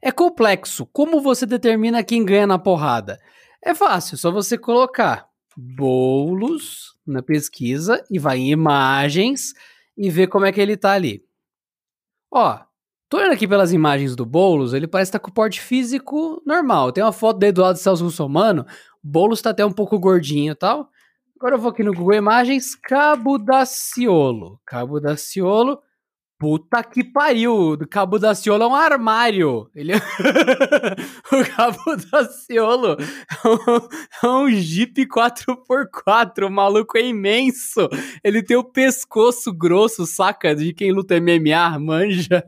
[0.02, 0.86] é complexo.
[0.88, 3.20] Como você determina quem ganha na porrada?
[3.64, 5.28] É fácil, só você colocar
[5.58, 9.54] Boulos na pesquisa e vai em imagens
[9.98, 11.24] e ver como é que ele tá ali.
[12.32, 12.60] Ó,
[13.10, 16.92] tô olhando aqui pelas imagens do Boulos, ele parece estar com porte físico normal.
[16.92, 18.66] Tem uma foto do lado do Celso Russomano,
[19.04, 20.90] Boulos tá até um pouco gordinho e tal.
[21.40, 24.60] Agora eu vou aqui no Google Imagens, Cabo da Ciolo.
[24.66, 25.82] Cabo da Ciolo.
[26.38, 27.74] Puta que pariu!
[27.74, 29.70] O Cabo da Ciolo é um armário.
[29.76, 29.94] Ele...
[31.32, 33.90] o Cabo da Ciolo é um,
[34.24, 36.48] é um Jeep 4x4.
[36.48, 37.90] O maluco é imenso.
[38.24, 40.56] Ele tem o pescoço grosso, saca?
[40.56, 42.44] De quem luta MMA, manja.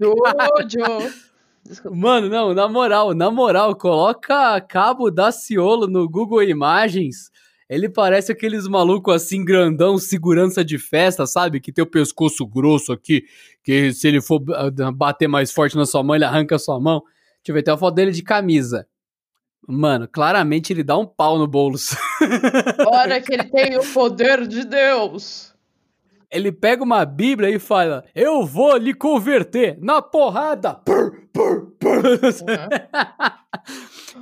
[0.00, 1.31] Jojo.
[1.72, 1.96] Desculpa.
[1.96, 7.30] Mano, não, na moral, na moral, coloca Cabo da Ciolo no Google Imagens.
[7.66, 11.60] Ele parece aqueles malucos assim, grandão, segurança de festa, sabe?
[11.60, 13.24] Que tem o pescoço grosso aqui,
[13.64, 16.78] que se ele for ah, bater mais forte na sua mão, ele arranca a sua
[16.78, 17.00] mão.
[17.36, 18.86] Deixa eu ver, tem a foto dele de camisa.
[19.66, 21.96] Mano, claramente ele dá um pau no Boulos.
[22.92, 25.54] Olha que ele tem o poder de Deus.
[26.30, 30.78] ele pega uma Bíblia e fala: Eu vou lhe converter na porrada.
[31.32, 32.18] Pur, pur, pur.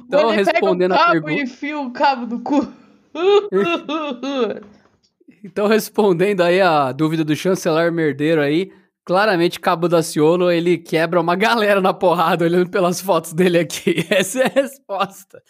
[0.06, 2.68] Então, ele respondendo a pega o cabo pergunta- e enfia o cabo no cu.
[5.42, 8.70] Então, respondendo aí a dúvida do chanceler merdeiro aí,
[9.06, 14.06] claramente Cabo da Ciolo, ele quebra uma galera na porrada, olhando pelas fotos dele aqui.
[14.10, 15.42] Essa é a resposta.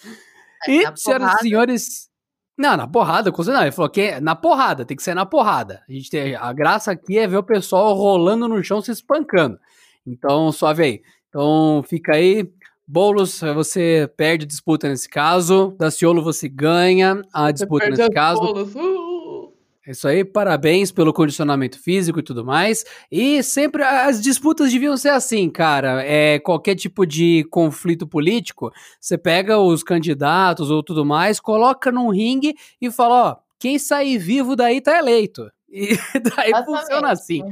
[0.68, 2.10] E, na senhoras e senhores...
[2.56, 3.58] Não, na porrada, com certeza.
[3.58, 3.64] não.
[3.66, 5.82] Ele falou que é na porrada, tem que ser na porrada.
[5.88, 9.58] A, gente tem, a graça aqui é ver o pessoal rolando no chão se espancando.
[10.06, 11.02] Então, suave aí.
[11.30, 12.46] Então, fica aí.
[12.86, 15.76] Boulos, você perde a disputa nesse caso.
[15.78, 18.42] Daciolo, você ganha a disputa nesse as caso.
[18.42, 19.52] Uh.
[19.86, 22.84] Isso aí, parabéns pelo condicionamento físico e tudo mais.
[23.10, 26.04] E sempre as disputas deviam ser assim, cara.
[26.04, 32.10] É qualquer tipo de conflito político, você pega os candidatos ou tudo mais, coloca num
[32.10, 35.50] ringue e fala, ó, quem sair vivo daí tá eleito.
[35.68, 35.88] E
[36.36, 36.64] daí Exatamente.
[36.64, 37.42] funciona assim.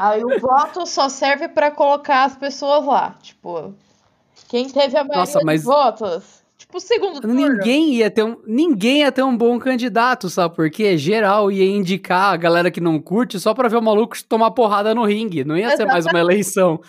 [0.00, 3.18] Aí o voto só serve pra colocar as pessoas lá.
[3.20, 3.74] Tipo,
[4.48, 6.40] quem teve a maioria Nossa, mas- votos.
[6.56, 7.34] Tipo, o segundo turno.
[7.34, 10.54] Ninguém ia, ter um, ninguém ia ter um bom candidato, sabe?
[10.54, 14.50] Porque geral ia indicar a galera que não curte só pra ver o maluco tomar
[14.52, 15.44] porrada no ringue.
[15.44, 16.80] Não ia ser mais uma eleição.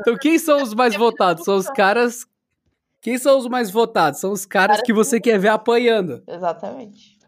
[0.00, 1.44] Então, quem são os mais votados?
[1.44, 2.26] São os caras.
[3.00, 4.20] Quem são os mais votados?
[4.20, 6.22] São os caras que você quer ver apanhando.
[6.26, 7.18] Exatamente.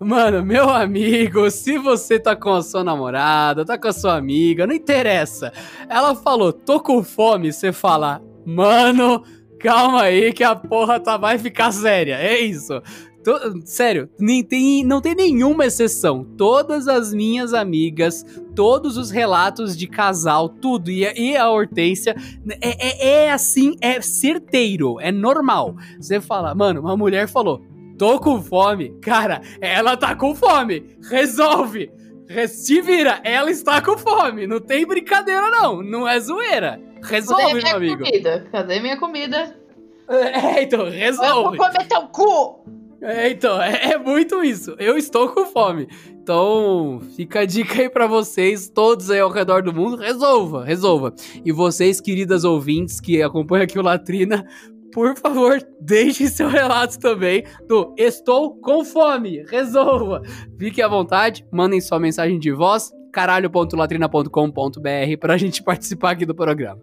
[0.00, 4.66] Mano, meu amigo, se você tá com a sua namorada, tá com a sua amiga,
[4.66, 5.52] não interessa.
[5.88, 9.22] Ela falou, tô com fome, você fala, mano,
[9.60, 12.14] calma aí que a porra tá, vai ficar séria.
[12.14, 12.82] É isso.
[13.22, 16.24] To- sério, nem tem, não tem nenhuma exceção.
[16.38, 22.14] Todas as minhas amigas, todos os relatos de casal, tudo, e, a- e a Hortência,
[22.62, 25.74] é, é, é assim, é certeiro, é normal.
[26.00, 27.60] Você fala, mano, uma mulher falou,
[27.98, 28.90] tô com fome.
[29.02, 30.96] Cara, ela tá com fome.
[31.10, 31.90] Resolve.
[32.26, 34.46] Re- Se vira, ela está com fome.
[34.46, 35.82] Não tem brincadeira, não.
[35.82, 36.80] Não é zoeira.
[37.02, 38.04] Resolve, meu minha amigo.
[38.04, 38.46] comida?
[38.50, 39.56] Cadê minha comida?
[40.10, 41.56] É, então, Eu vou resolve.
[41.56, 42.64] comer teu cu!
[43.02, 44.74] É, então, é, é muito isso.
[44.78, 45.88] Eu estou com fome.
[46.10, 51.14] Então, fica a dica aí pra vocês, todos aí ao redor do mundo, resolva, resolva.
[51.44, 54.46] E vocês, queridas ouvintes que acompanham aqui o Latrina,
[54.92, 60.20] por favor, deixem seu relato também do Estou com fome, resolva.
[60.58, 66.80] Fiquem à vontade, mandem sua mensagem de voz, caralho.latrina.com.br pra gente participar aqui do programa.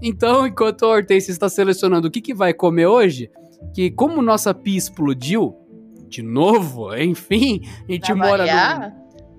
[0.00, 3.30] Então, enquanto a Hortência está selecionando o que, que vai comer hoje,
[3.74, 5.54] que como nossa pia explodiu,
[6.08, 8.84] de novo, enfim, a gente Pra mora num,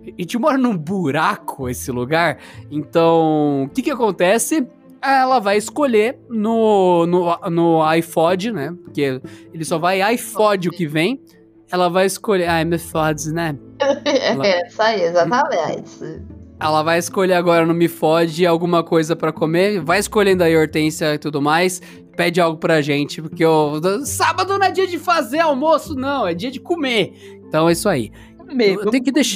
[0.06, 4.68] a gente mora num buraco esse lugar, então o que que acontece?
[5.02, 8.74] Ela vai escolher no, no, no iPod, né?
[8.84, 9.20] Porque
[9.54, 11.22] ele só vai iPod o que vem.
[11.70, 12.48] Ela vai escolher.
[12.66, 13.58] Me fode, né?
[14.06, 16.22] É, isso aí, exatamente.
[16.64, 19.82] Ela vai escolher agora no Me Fode alguma coisa pra comer.
[19.82, 21.82] Vai escolhendo aí hortência e tudo mais.
[22.16, 26.26] Pede algo pra gente, porque o sábado não é dia de fazer almoço, não.
[26.26, 27.42] É dia de comer.
[27.46, 28.12] Então é isso aí.
[28.58, 29.30] Eu tenho que tenho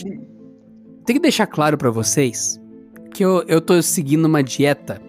[1.06, 2.62] que deixar claro pra vocês
[3.14, 5.02] que eu, eu tô seguindo uma dieta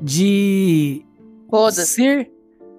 [0.00, 1.04] de
[1.50, 1.94] Foda-se.
[1.94, 2.30] ser.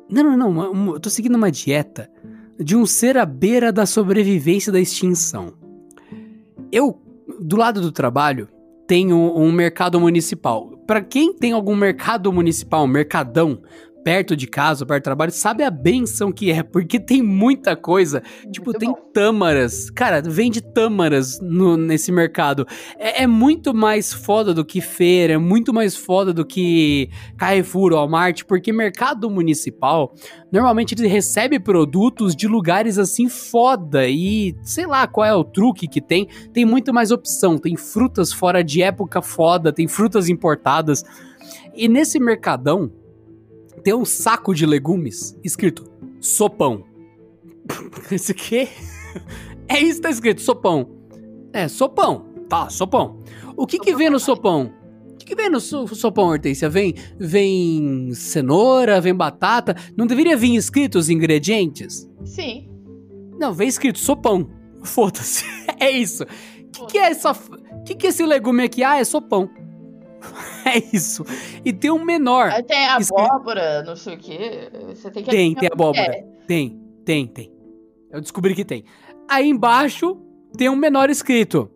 [0.10, 0.94] Não, não, não.
[0.94, 2.10] Eu tô seguindo uma dieta
[2.58, 5.54] de um ser à beira da sobrevivência da extinção.
[6.72, 7.02] Eu,
[7.40, 8.48] do lado do trabalho,
[8.88, 10.70] tenho um mercado municipal.
[10.86, 13.62] Pra quem tem algum mercado municipal, um mercadão,
[14.06, 18.22] perto de casa, perto do trabalho, sabe a benção que é, porque tem muita coisa.
[18.52, 19.10] Tipo, Muito tem bom.
[19.12, 19.90] tâmaras.
[19.90, 22.68] Cara, vende tâmaras no- nesse mercado.
[23.00, 27.94] É, é muito mais foda do que feira, é muito mais foda do que Carrefour,
[27.94, 30.14] Walmart, porque mercado municipal,
[30.52, 35.88] normalmente ele recebe produtos de lugares assim foda e sei lá qual é o truque
[35.88, 36.28] que tem.
[36.54, 41.04] Tem muito mais opção, tem frutas fora de época foda, tem frutas importadas.
[41.74, 42.92] E nesse mercadão
[43.84, 45.86] tem um saco de legumes escrito
[46.20, 46.84] sopão.
[48.12, 48.68] Esse quê?
[49.68, 50.90] É isso que tá escrito, sopão.
[51.54, 52.26] É, sopão.
[52.50, 53.20] Tá, sopão.
[53.58, 54.72] O que que vem no sopão?
[55.12, 56.70] O que que vem no so- sopão, Hortência?
[56.70, 59.76] Vem, vem cenoura, vem batata.
[59.98, 62.08] Não deveria vir escrito os ingredientes?
[62.24, 62.70] Sim.
[63.40, 64.50] Não, vem escrito sopão.
[64.84, 65.44] Foda-se.
[65.78, 66.24] É isso.
[66.24, 66.28] O
[66.72, 67.32] que, que é essa.
[67.32, 68.82] O que, que é esse legume aqui?
[68.82, 69.50] Ah, é sopão.
[70.66, 71.24] É isso.
[71.64, 72.52] E tem um menor.
[72.64, 74.70] Tem Escri- abóbora, não sei o quê.
[74.90, 76.02] Você tem que Tem, tem abóbora.
[76.16, 76.26] é.
[76.48, 77.54] Tem, tem, tem.
[78.12, 78.84] Eu descobri que tem.
[79.30, 80.18] Aí embaixo
[80.58, 81.70] tem um menor escrito: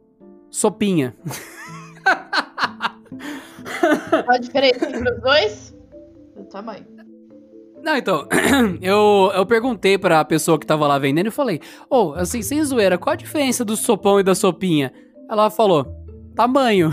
[0.49, 1.15] sopinha.
[4.25, 5.75] Qual a diferença entre os dois?
[6.35, 6.85] O tamanho.
[7.83, 8.27] Não, então,
[8.81, 12.97] eu, eu perguntei pra pessoa que tava lá vendendo e falei: Ô, assim, sem zoeira,
[12.97, 14.91] qual a diferença do sopão e da sopinha?
[15.29, 15.85] Ela falou:
[16.35, 16.91] tamanho.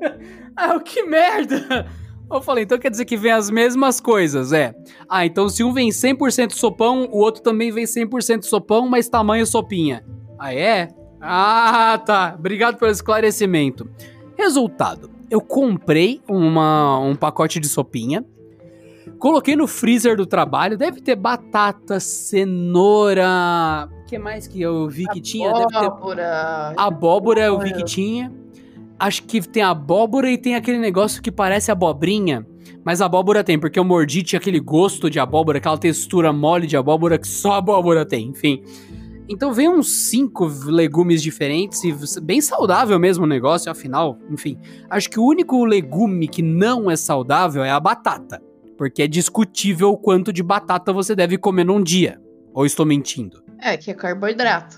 [0.76, 1.86] ah, que merda!
[2.30, 4.72] Eu falei, então quer dizer que vem as mesmas coisas, é.
[5.08, 9.44] Ah, então se um vem 100% sopão, o outro também vem 100% sopão, mas tamanho
[9.44, 10.04] sopinha.
[10.38, 10.88] Ah, é?
[11.20, 12.36] Ah, tá.
[12.38, 13.90] Obrigado pelo esclarecimento.
[14.38, 18.24] Resultado, eu comprei uma, um pacote de sopinha,
[19.18, 23.88] coloquei no freezer do trabalho, deve ter batata, cenoura...
[24.02, 25.52] O que mais que eu vi que tinha?
[25.52, 26.74] Deve ter Abóbora.
[26.76, 28.32] Abóbora eu vi que tinha.
[29.00, 32.46] Acho que tem abóbora e tem aquele negócio que parece abobrinha.
[32.84, 36.76] Mas abóbora tem, porque eu mordi, tinha aquele gosto de abóbora, aquela textura mole de
[36.76, 38.62] abóbora que só abóbora tem, enfim.
[39.26, 44.58] Então veio uns cinco legumes diferentes e bem saudável mesmo o negócio, afinal, enfim.
[44.90, 48.42] Acho que o único legume que não é saudável é a batata.
[48.76, 52.20] Porque é discutível o quanto de batata você deve comer num dia.
[52.52, 53.42] Ou estou mentindo?
[53.62, 54.76] É, que é carboidrato.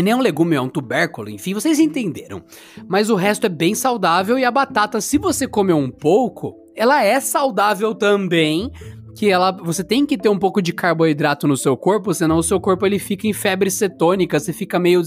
[0.00, 2.42] E nem é um legume, é um tubérculo, enfim, vocês entenderam.
[2.88, 7.04] Mas o resto é bem saudável e a batata, se você comer um pouco, ela
[7.04, 8.70] é saudável também.
[9.14, 12.42] Que ela, você tem que ter um pouco de carboidrato no seu corpo, senão o
[12.42, 15.02] seu corpo ele fica em febre cetônica, você fica meio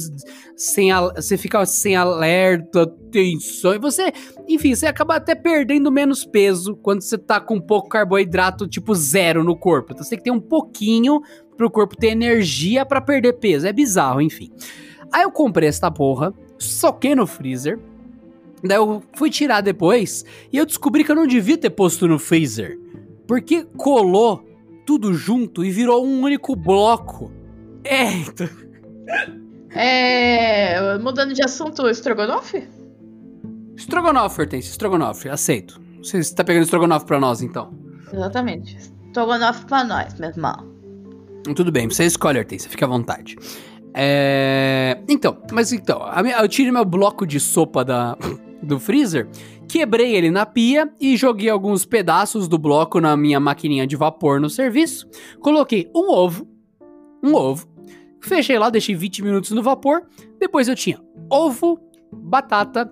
[0.56, 4.12] sem, você fica sem alerta, tensão, e você,
[4.48, 9.44] enfim, você acaba até perdendo menos peso quando você tá com pouco carboidrato, tipo zero
[9.44, 9.94] no corpo.
[9.94, 11.22] Então você tem que ter um pouquinho
[11.56, 13.68] pro corpo ter energia pra perder peso.
[13.68, 14.52] É bizarro, enfim.
[15.12, 17.80] Aí eu comprei essa porra, soquei no freezer.
[18.64, 22.18] Daí eu fui tirar depois e eu descobri que eu não devia ter posto no
[22.18, 22.80] freezer.
[23.28, 24.44] Porque colou
[24.86, 27.32] tudo junto e virou um único bloco.
[27.84, 28.50] É, então.
[29.70, 30.98] É.
[31.00, 32.68] Mudando de assunto, estrogonofe?
[33.76, 35.82] Estrogonofe, Hortense, estrogonofe, aceito.
[36.02, 37.74] Você está pegando estrogonofe pra nós, então.
[38.12, 38.78] Exatamente.
[39.08, 40.73] Estrogonofe pra nós, meu irmão.
[41.56, 43.36] Tudo bem, você escolhe, Hortense, fica à vontade.
[43.94, 44.98] É...
[45.08, 46.02] Então, mas então,
[46.42, 48.18] eu tirei meu bloco de sopa da,
[48.64, 49.28] do freezer,
[49.68, 54.40] quebrei ele na pia e joguei alguns pedaços do bloco na minha maquininha de vapor
[54.40, 55.08] no serviço.
[55.40, 56.48] Coloquei um ovo,
[57.24, 57.68] um ovo,
[58.22, 60.04] fechei lá, deixei 20 minutos no vapor.
[60.40, 61.80] Depois eu tinha ovo,
[62.12, 62.92] batata,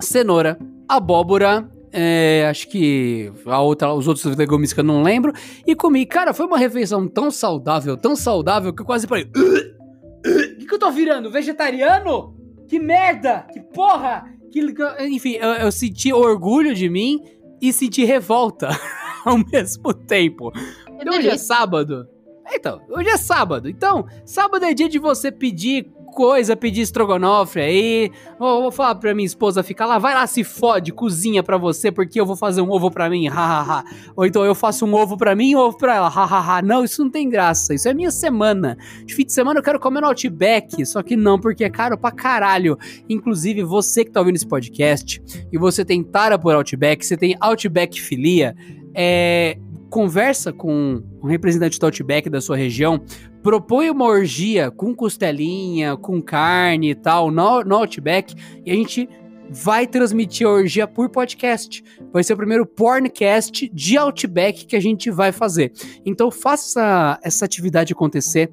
[0.00, 5.32] cenoura, abóbora, é, acho que a outra, os outros legumes que eu não lembro,
[5.66, 6.04] e comi.
[6.06, 9.24] Cara, foi uma refeição tão saudável, tão saudável, que eu quase falei.
[9.24, 11.30] O que, que eu tô virando?
[11.30, 12.36] Vegetariano?
[12.66, 13.46] Que merda!
[13.52, 14.24] Que porra!
[14.50, 14.60] Que,
[15.00, 17.22] enfim, eu, eu senti orgulho de mim
[17.60, 18.68] e senti revolta
[19.24, 20.50] ao mesmo tempo.
[20.50, 20.60] Que
[21.00, 22.08] Então, hoje é sábado.
[22.52, 23.68] Então, hoje é sábado.
[23.68, 28.10] Então, sábado é dia de você pedir coisa, pedir estrogonofe aí.
[28.40, 31.92] Vou, vou falar pra minha esposa ficar lá, vai lá, se fode, cozinha pra você,
[31.92, 33.84] porque eu vou fazer um ovo pra mim, hahaha.
[34.16, 36.60] Ou então eu faço um ovo pra mim e um ovo pra ela, hahaha.
[36.60, 37.72] Não, isso não tem graça.
[37.72, 38.76] Isso é minha semana.
[39.04, 41.96] De fim de semana eu quero comer no Outback, só que não, porque é caro
[41.96, 42.76] pra caralho.
[43.08, 47.36] Inclusive, você que tá ouvindo esse podcast e você tem tara por Outback, você tem
[47.38, 48.56] Outback filia,
[48.92, 49.56] é,
[49.88, 53.00] conversa com um representante do Outback da sua região,
[53.48, 59.08] propõe uma orgia com costelinha, com carne e tal no, no Outback e a gente
[59.48, 61.82] vai transmitir a orgia por podcast.
[62.12, 65.72] Vai ser o primeiro porncast de Outback que a gente vai fazer.
[66.04, 68.52] Então faça essa, atividade acontecer.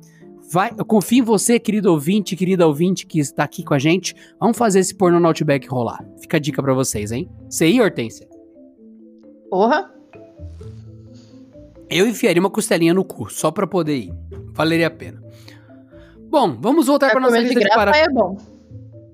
[0.50, 4.16] Vai, eu confio em você, querido ouvinte, querida ouvinte que está aqui com a gente.
[4.40, 6.06] Vamos fazer esse porno no Outback rolar.
[6.22, 7.30] Fica a dica pra vocês, hein?
[7.50, 8.30] Você aí, Hortência?
[9.50, 9.92] Porra.
[11.90, 14.45] Eu enfiaria uma costelinha no cu, só pra poder ir.
[14.56, 15.22] Valeria a pena.
[16.30, 17.96] Bom, vamos voltar pra nossa lista de para...
[17.96, 18.36] é bom.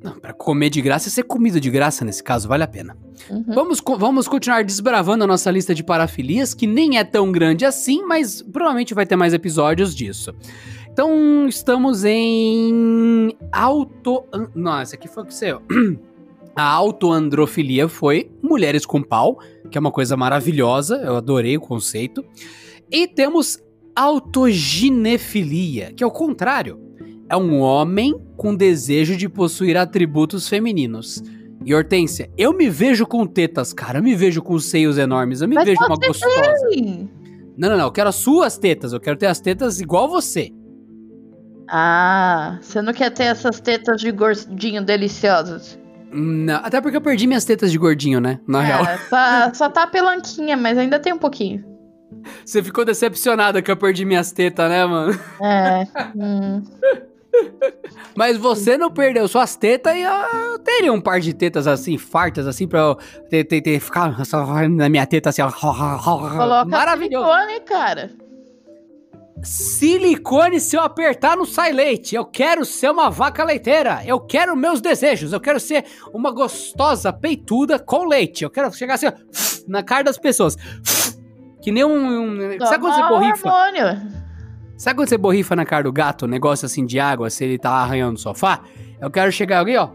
[0.01, 2.97] Não, pra comer de graça e ser comida de graça nesse caso, vale a pena.
[3.29, 3.43] Uhum.
[3.49, 7.65] Vamos, co- vamos continuar desbravando a nossa lista de parafilias, que nem é tão grande
[7.65, 10.33] assim, mas provavelmente vai ter mais episódios disso.
[10.91, 14.23] Então, estamos em auto...
[14.55, 15.55] Nossa, aqui foi o que você...
[16.53, 19.39] A autoandrofilia foi mulheres com pau,
[19.69, 22.25] que é uma coisa maravilhosa, eu adorei o conceito.
[22.91, 23.57] E temos
[23.95, 26.79] autoginefilia, que é o contrário.
[27.29, 31.23] É um homem com desejo de possuir atributos femininos.
[31.63, 33.99] E Hortência, eu me vejo com tetas, cara.
[33.99, 35.41] Eu me vejo com seios enormes.
[35.41, 36.55] Eu me Mas vejo uma gostosa.
[36.73, 37.07] Sim.
[37.55, 37.85] Não, não, não.
[37.85, 38.93] Eu quero as suas tetas.
[38.93, 40.51] Eu quero ter as tetas igual você.
[41.69, 45.79] Ah, você não quer ter essas tetas de gordinho deliciosas?
[46.11, 48.39] Não, até porque eu perdi minhas tetas de gordinho, né?
[48.45, 48.83] Na real.
[48.85, 51.63] É, tá- só tá pelanquinha, mas ainda tem um pouquinho.
[52.45, 55.19] Você ficou decepcionada que eu perdi minhas tetas, né, mano?
[55.41, 55.87] É.
[56.15, 56.61] hum.
[58.15, 62.45] Mas você não perdeu suas tetas e eu teria um par de tetas assim, fartas,
[62.45, 62.95] assim, pra eu
[63.29, 64.13] ter, ter, ter- ficar
[64.69, 65.49] na minha teta assim, ó.
[65.51, 67.25] Coloca Maravilhoso.
[67.25, 68.11] silicone, cara.
[69.43, 72.15] Silicone, se eu apertar, não sai leite.
[72.15, 74.01] Eu quero ser uma vaca leiteira.
[74.05, 75.33] Eu quero meus desejos.
[75.33, 75.83] Eu quero ser
[76.13, 78.43] uma gostosa peituda com leite.
[78.43, 79.13] Eu quero chegar assim, ó,
[79.67, 80.55] na cara das pessoas.
[81.61, 82.21] Que nem um.
[82.23, 83.49] um- sabe quando você borrifa?
[83.49, 84.21] hormônio.
[84.77, 87.59] Sabe quando você borrifa na cara do gato, um negócio assim de água, se ele
[87.59, 88.61] tá arranhando o sofá?
[88.99, 89.89] Eu quero chegar alguém, ó,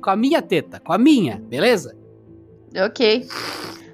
[0.00, 1.96] com a minha teta, com a minha, beleza?
[2.76, 3.26] Ok.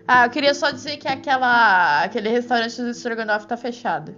[0.06, 4.14] Ah, eu queria só dizer que aquela, aquele restaurante do Strogonoff tá fechado.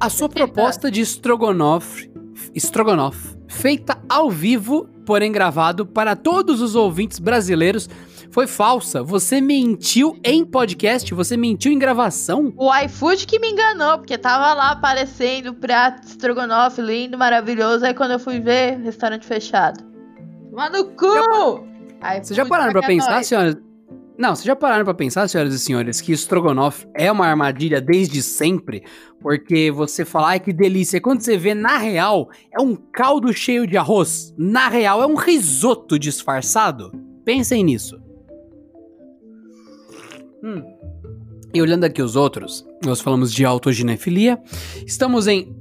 [0.00, 2.10] A sua proposta de estrogonofe,
[2.52, 7.88] estrogonofe, feita ao vivo, porém gravado para todos os ouvintes brasileiros,
[8.34, 9.00] foi falsa.
[9.00, 12.52] Você mentiu em podcast, você mentiu em gravação.
[12.56, 17.86] O iFood que me enganou, porque tava lá aparecendo prato de Strogonoff lindo, maravilhoso.
[17.86, 19.84] Aí quando eu fui ver, restaurante fechado.
[20.52, 21.64] Mano, no cu!
[22.20, 23.56] Vocês já pararam pra pensar, senhoras?
[24.18, 28.20] Não, vocês já pararam pra pensar, senhoras e senhores, que estrogonofe é uma armadilha desde
[28.20, 28.82] sempre?
[29.20, 33.64] Porque você fala, ai que delícia, quando você vê na real, é um caldo cheio
[33.64, 34.34] de arroz.
[34.36, 36.90] Na real, é um risoto disfarçado.
[37.24, 38.02] Pensem nisso.
[40.44, 40.62] Hum.
[41.54, 44.38] E olhando aqui os outros, nós falamos de autoginefilia,
[44.86, 45.56] estamos em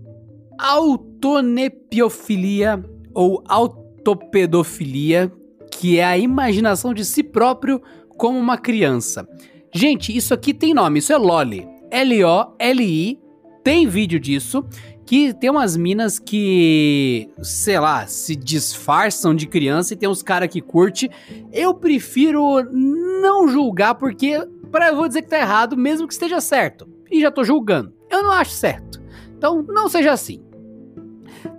[0.59, 5.31] autonepiofilia ou autopedofilia,
[5.71, 7.81] que é a imaginação de si próprio
[8.17, 9.25] como uma criança.
[9.73, 11.65] Gente, isso aqui tem nome, isso é Loli.
[11.89, 13.17] L-O-L-I,
[13.63, 14.65] tem vídeo disso,
[15.05, 20.47] que tem umas minas que, sei lá, se disfarçam de criança e tem uns cara
[20.47, 21.09] que curte.
[21.51, 24.39] Eu prefiro não julgar porque,
[24.73, 26.89] para eu vou dizer que tá errado, mesmo que esteja certo.
[27.11, 27.93] E já tô julgando.
[28.09, 28.99] Eu não acho certo.
[29.37, 30.41] Então, não seja assim.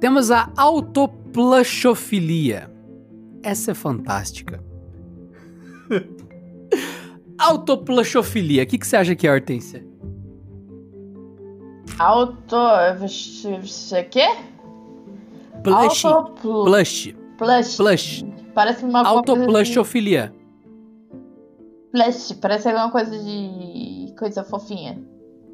[0.00, 2.68] Temos a autoplushofilia.
[3.42, 4.62] Essa é fantástica.
[7.38, 8.62] Autoplushofilia.
[8.62, 9.84] O que, que você acha que é, Hortência?
[11.98, 12.56] Auto.
[13.00, 14.26] Você quê?
[15.62, 16.04] Plush.
[16.04, 17.14] Autoplu- Plush.
[17.38, 17.76] Plush.
[17.76, 18.24] Plush.
[18.54, 20.32] Parece uma coisa de- Autoplushofilia.
[21.94, 22.34] Plush.
[22.40, 24.12] Parece alguma coisa de.
[24.18, 25.00] coisa fofinha.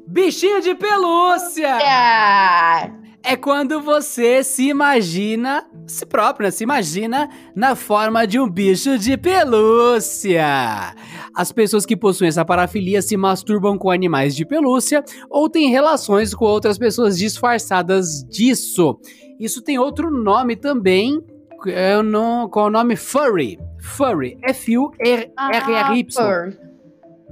[0.07, 1.77] Bichinho de pelúcia!
[1.79, 2.89] Ah,
[3.23, 6.51] É quando você se imagina, si próprio, né?
[6.51, 10.95] Se imagina na forma de um bicho de pelúcia.
[11.35, 16.33] As pessoas que possuem essa parafilia se masturbam com animais de pelúcia ou têm relações
[16.33, 18.99] com outras pessoas disfarçadas disso.
[19.39, 21.23] Isso tem outro nome também,
[21.67, 23.59] é no, com o nome furry.
[23.79, 24.37] Furry.
[24.43, 26.05] F-U-R-R-Y.
[26.11, 26.57] furry.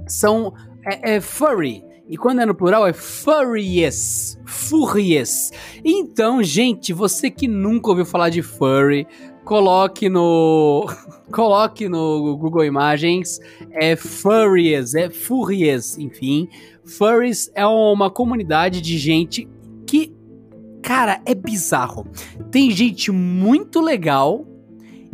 [0.06, 0.52] São
[0.84, 1.84] é, é furry.
[2.08, 4.36] E quando é no plural é furries.
[4.44, 5.52] Furries.
[5.84, 9.06] Então, gente, você que nunca ouviu falar de furry,
[9.44, 10.86] coloque no
[11.30, 13.38] coloque no Google Imagens,
[13.70, 16.48] é furries, é furries, enfim.
[16.84, 19.48] Furries é uma comunidade de gente
[19.86, 20.12] que
[20.82, 22.06] cara, é bizarro.
[22.50, 24.46] Tem gente muito legal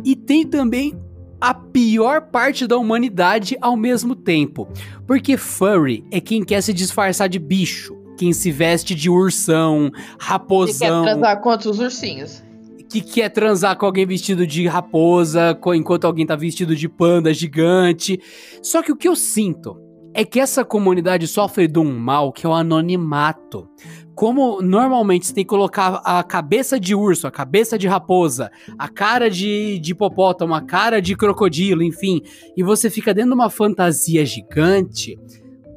[0.03, 0.93] e tem também
[1.39, 4.67] a pior parte da humanidade ao mesmo tempo.
[5.05, 9.91] Porque furry é quem quer se disfarçar de bicho, quem se veste de ursão, Você
[9.91, 12.43] quer raposão, transar contra os ursinhos?
[12.89, 18.17] que quer transar com alguém vestido de raposa, enquanto alguém tá vestido de panda gigante.
[18.61, 19.77] Só que o que eu sinto
[20.17, 23.69] é que essa comunidade sofre de um mal que é o anonimato.
[24.15, 28.49] Como normalmente você tem que colocar a cabeça de urso, a cabeça de raposa,
[28.79, 32.23] a cara de, de hipopótamo, a cara de crocodilo, enfim,
[32.57, 35.19] e você fica dentro de uma fantasia gigante,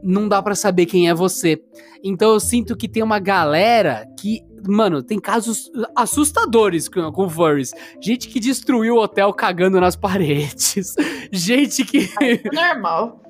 [0.03, 1.63] não dá pra saber quem é você.
[2.03, 7.73] Então eu sinto que tem uma galera que, mano, tem casos assustadores com, com furries.
[8.01, 10.95] Gente que destruiu o hotel cagando nas paredes.
[11.31, 12.09] Gente que.
[12.51, 13.21] Normal.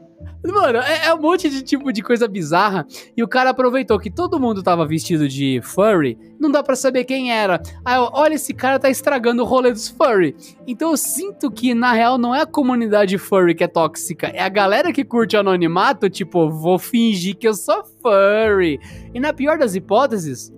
[0.45, 2.87] Mano, é, é um monte de tipo de coisa bizarra.
[3.17, 7.05] E o cara aproveitou que todo mundo tava vestido de furry, não dá pra saber
[7.05, 7.61] quem era.
[7.85, 10.35] Aí, olha, esse cara tá estragando o rolê dos furry.
[10.67, 14.43] Então eu sinto que, na real, não é a comunidade furry que é tóxica, é
[14.43, 18.81] a galera que curte anonimato, tipo, vou fingir que eu sou furry.
[19.13, 20.53] E na pior das hipóteses,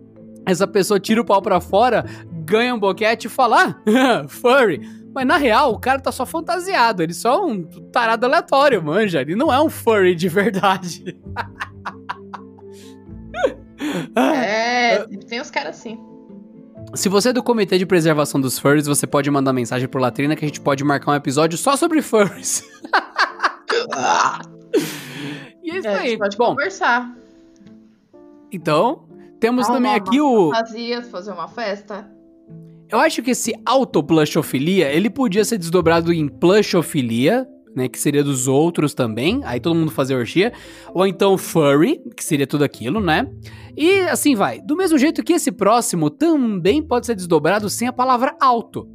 [0.47, 2.05] essa pessoa tira o pau pra fora,
[2.45, 5.02] ganha um boquete e fala, ah, furry.
[5.15, 9.21] Mas na real, o cara tá só fantasiado, ele só é um tarado aleatório, manja.
[9.21, 11.21] Ele não é um furry de verdade.
[14.17, 15.99] É, tem os caras assim.
[16.95, 20.37] Se você é do Comitê de Preservação dos Furries, você pode mandar mensagem por Latrina
[20.37, 22.63] que a gente pode marcar um episódio só sobre furries.
[25.63, 26.09] e é isso É, a aí.
[26.11, 27.11] gente pode Bom, conversar.
[28.53, 29.05] Então,
[29.41, 30.51] temos também Arrumar aqui o.
[30.53, 32.09] Fantasias, fazer uma festa.
[32.93, 38.47] Eu acho que esse autoplushofilia, ele podia ser desdobrado em plushofilia, né, que seria dos
[38.47, 40.53] outros também, aí todo mundo fazer orgia,
[40.93, 43.27] ou então furry, que seria tudo aquilo, né?
[43.75, 44.61] E assim vai.
[44.61, 48.87] Do mesmo jeito que esse próximo também pode ser desdobrado sem a palavra auto,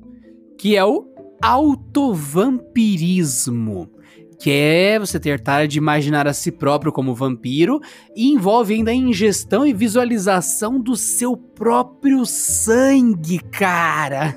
[0.60, 1.08] que é o
[1.42, 3.90] autovampirismo.
[4.40, 7.82] Que é você ter tarefa de imaginar a si próprio como vampiro
[8.16, 14.36] e envolve ainda a ingestão e visualização do seu próprio sangue, cara.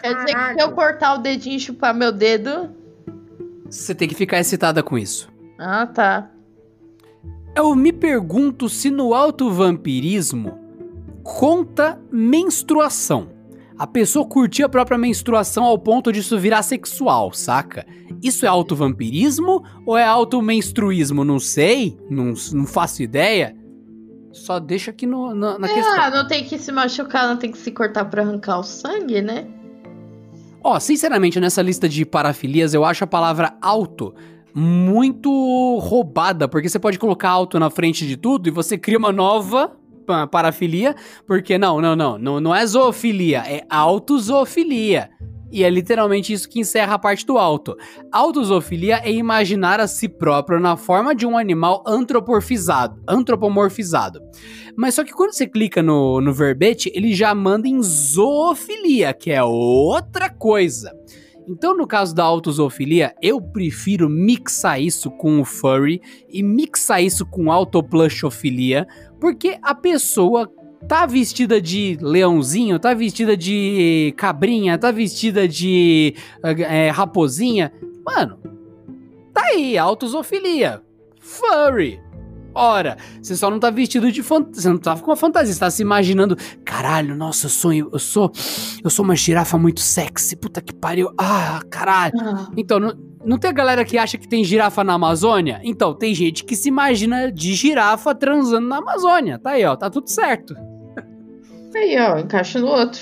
[0.00, 2.70] Quer dizer que se eu cortar o dedinho e chupar meu dedo.
[3.68, 5.28] Você tem que ficar excitada com isso.
[5.58, 6.30] Ah, tá.
[7.54, 10.58] Eu me pergunto se no autovampirismo
[11.22, 13.37] conta menstruação.
[13.78, 17.86] A pessoa curtir a própria menstruação ao ponto disso virar sexual, saca?
[18.20, 21.24] Isso é autovampirismo ou é automenstruísmo?
[21.24, 23.54] Não sei, não, não faço ideia.
[24.32, 26.00] Só deixa aqui no, na, na questão.
[26.00, 29.22] Ah, não tem que se machucar, não tem que se cortar pra arrancar o sangue,
[29.22, 29.46] né?
[30.62, 34.12] Ó, sinceramente, nessa lista de parafilias, eu acho a palavra auto
[34.52, 39.12] muito roubada, porque você pode colocar auto na frente de tudo e você cria uma
[39.12, 39.72] nova
[40.30, 40.94] parafilia,
[41.26, 45.10] porque não, não, não, não, não é zoofilia, é autozoofilia.
[45.50, 47.74] E é literalmente isso que encerra a parte do auto.
[48.12, 54.20] Autozoofilia é imaginar a si próprio na forma de um animal antropomorfizado, antropomorfizado.
[54.76, 59.30] Mas só que quando você clica no, no verbete, ele já manda em zoofilia, que
[59.30, 60.92] é outra coisa.
[61.48, 65.98] Então, no caso da autozoofilia, eu prefiro mixar isso com o furry
[66.28, 68.86] e mixar isso com autoplushofilia,
[69.20, 70.50] porque a pessoa
[70.86, 77.72] tá vestida de leãozinho, tá vestida de cabrinha, tá vestida de eh, raposinha.
[78.04, 78.38] Mano,
[79.32, 80.82] tá aí, autozoofilia.
[81.20, 82.00] Furry.
[82.54, 85.60] Ora, você só não tá vestido de fantasia, você não tá com uma fantasia, você
[85.60, 88.32] tá se imaginando, caralho, nossa, eu sou, eu sou,
[88.82, 92.14] eu sou uma girafa muito sexy, puta que pariu, ah, caralho.
[92.56, 95.60] Então, não, não tem a galera que acha que tem girafa na Amazônia?
[95.64, 99.90] Então, tem gente que se imagina de girafa transando na Amazônia, tá aí, ó, tá
[99.90, 100.54] tudo certo.
[101.74, 103.00] Aí, ó, encaixa no outro.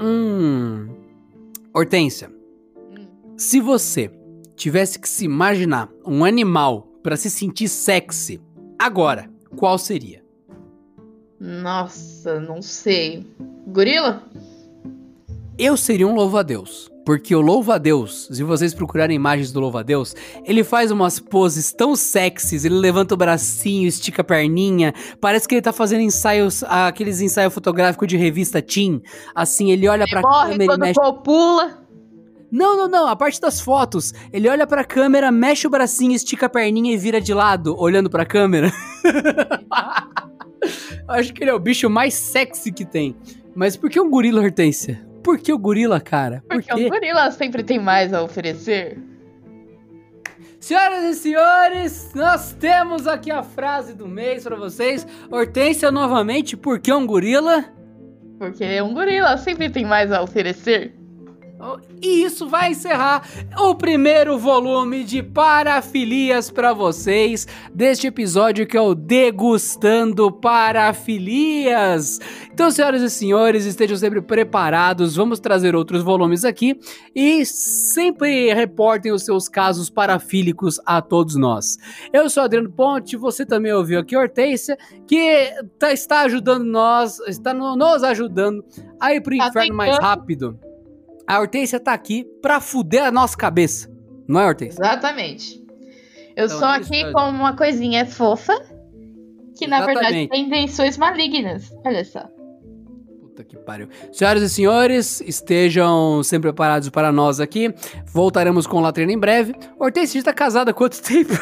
[0.00, 0.88] Hum.
[1.74, 2.30] Hortência,
[3.36, 4.10] se você
[4.56, 8.40] tivesse que se imaginar um animal pra se sentir sexy,
[8.78, 10.22] agora, qual seria?
[11.40, 13.26] Nossa, não sei.
[13.66, 14.22] Gorila?
[15.58, 16.93] Eu seria um louva-a-Deus.
[17.04, 22.64] Porque o louva-a-Deus, se vocês procurarem imagens do louva-a-Deus, ele faz umas poses tão sexys,
[22.64, 27.52] ele levanta o bracinho, estica a perninha, parece que ele tá fazendo ensaios, aqueles ensaios
[27.52, 29.02] fotográficos de revista Teen.
[29.34, 31.00] Assim, ele olha pra Morre câmera e quando mexe...
[31.00, 31.84] copula.
[32.50, 34.14] Não, não, não, a parte das fotos.
[34.32, 38.08] Ele olha pra câmera, mexe o bracinho, estica a perninha e vira de lado, olhando
[38.08, 38.72] pra câmera.
[41.08, 43.14] Acho que ele é o bicho mais sexy que tem.
[43.54, 45.04] Mas por que um gorila, Hortência?
[45.24, 46.44] Por que o gorila, cara?
[46.46, 46.86] Por Porque quê?
[46.86, 48.98] o gorila sempre tem mais a oferecer.
[50.60, 55.06] Senhoras e senhores, nós temos aqui a frase do mês pra vocês.
[55.30, 57.64] Hortência, novamente, por que um gorila?
[58.38, 60.94] Porque um gorila sempre tem mais a oferecer.
[62.02, 63.26] E isso vai encerrar
[63.58, 72.20] o primeiro volume de parafilias pra vocês deste episódio que é o Degustando Parafilias.
[72.52, 75.16] Então, senhoras e senhores, estejam sempre preparados.
[75.16, 76.78] Vamos trazer outros volumes aqui
[77.14, 81.76] e sempre reportem os seus casos parafílicos a todos nós.
[82.12, 84.76] Eu sou Adriano Ponte, você também ouviu aqui Hortência,
[85.06, 88.64] que tá- está ajudando nós, está no- nos ajudando
[89.00, 90.58] a ir pro Tá inferno mais rápido.
[91.26, 93.90] A Hortência tá aqui pra fuder a nossa cabeça.
[94.28, 94.80] Não é, Hortência?
[94.80, 95.62] Exatamente.
[96.36, 97.12] Eu Então, sou é aqui é.
[97.12, 98.52] com uma coisinha fofa
[99.56, 100.30] que na verdade Exatamente.
[100.30, 101.70] tem intenções malignas.
[101.84, 102.24] Olha só.
[103.20, 103.88] Puta que pariu.
[104.12, 107.72] Senhoras e senhores, estejam sempre preparados para nós aqui.
[108.06, 109.54] Voltaremos com o Latrina em breve.
[109.78, 111.32] Hortência, já tá casada há quanto tempo?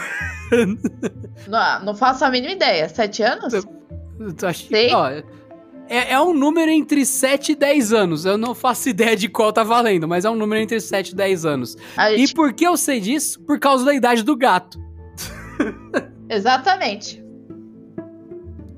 [1.49, 2.89] Não, não faço a mínima ideia.
[2.89, 3.53] Sete anos?
[3.55, 3.65] Eu
[4.49, 4.93] acho que- Sei.
[4.95, 5.11] ó,
[5.89, 8.25] é, é um número entre 7 e 10 anos.
[8.25, 11.15] Eu não faço ideia de qual tá valendo, mas é um número entre 7 e
[11.15, 11.77] 10 anos.
[11.97, 13.41] A E gente- por que eu sei disso?
[13.41, 14.79] Por causa da idade do gato.
[16.29, 17.23] Exatamente.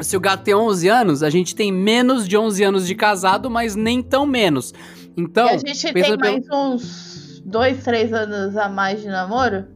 [0.00, 3.48] Se o gato tem 11 anos, a gente tem menos de 11 anos de casado,
[3.48, 4.74] mas nem tão menos.
[5.16, 9.66] Então, e a gente tem pelo- mais uns dois, três anos a mais de namoro?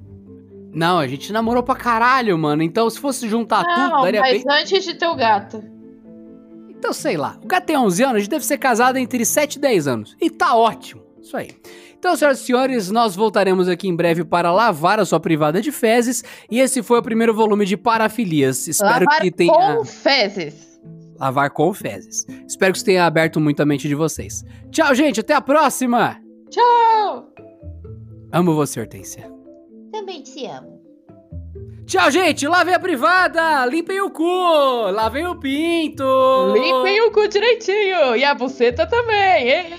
[0.74, 2.62] Não, a gente namorou pra caralho, mano.
[2.62, 4.60] Então, se fosse juntar tudo, Não, daria mas bem.
[4.60, 5.62] antes de ter o gato.
[6.78, 7.38] Então, sei lá.
[7.42, 10.16] O gato tem 11 anos, a gente deve ser casado entre 7 e 10 anos.
[10.20, 11.02] E tá ótimo.
[11.20, 11.50] Isso aí.
[11.98, 15.72] Então, senhoras e senhores, nós voltaremos aqui em breve para lavar a sua privada de
[15.72, 16.22] fezes.
[16.48, 18.68] E esse foi o primeiro volume de Parafilias.
[18.68, 19.52] Espero Lavar que tenha.
[19.76, 20.80] com fezes.
[21.18, 22.24] Lavar com fezes.
[22.46, 24.44] Espero que isso tenha aberto muito a mente de vocês.
[24.70, 25.18] Tchau, gente.
[25.18, 26.20] Até a próxima.
[26.48, 27.28] Tchau!
[28.30, 29.28] Amo você, Hortência.
[29.90, 30.77] Também te amo.
[31.88, 32.46] Tchau, gente.
[32.46, 33.64] Lavem a privada.
[33.64, 34.90] Limpem o cu.
[34.90, 36.04] Lavem o pinto.
[36.52, 38.14] Limpem o cu direitinho.
[38.14, 39.72] E a buceta também.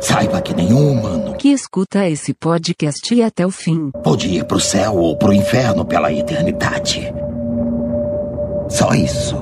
[0.00, 3.90] Saiba que nenhum humano Que escuta esse podcast e até o fim.
[4.02, 7.12] pode ir pro céu ou pro inferno pela eternidade.
[8.68, 9.36] Só isso.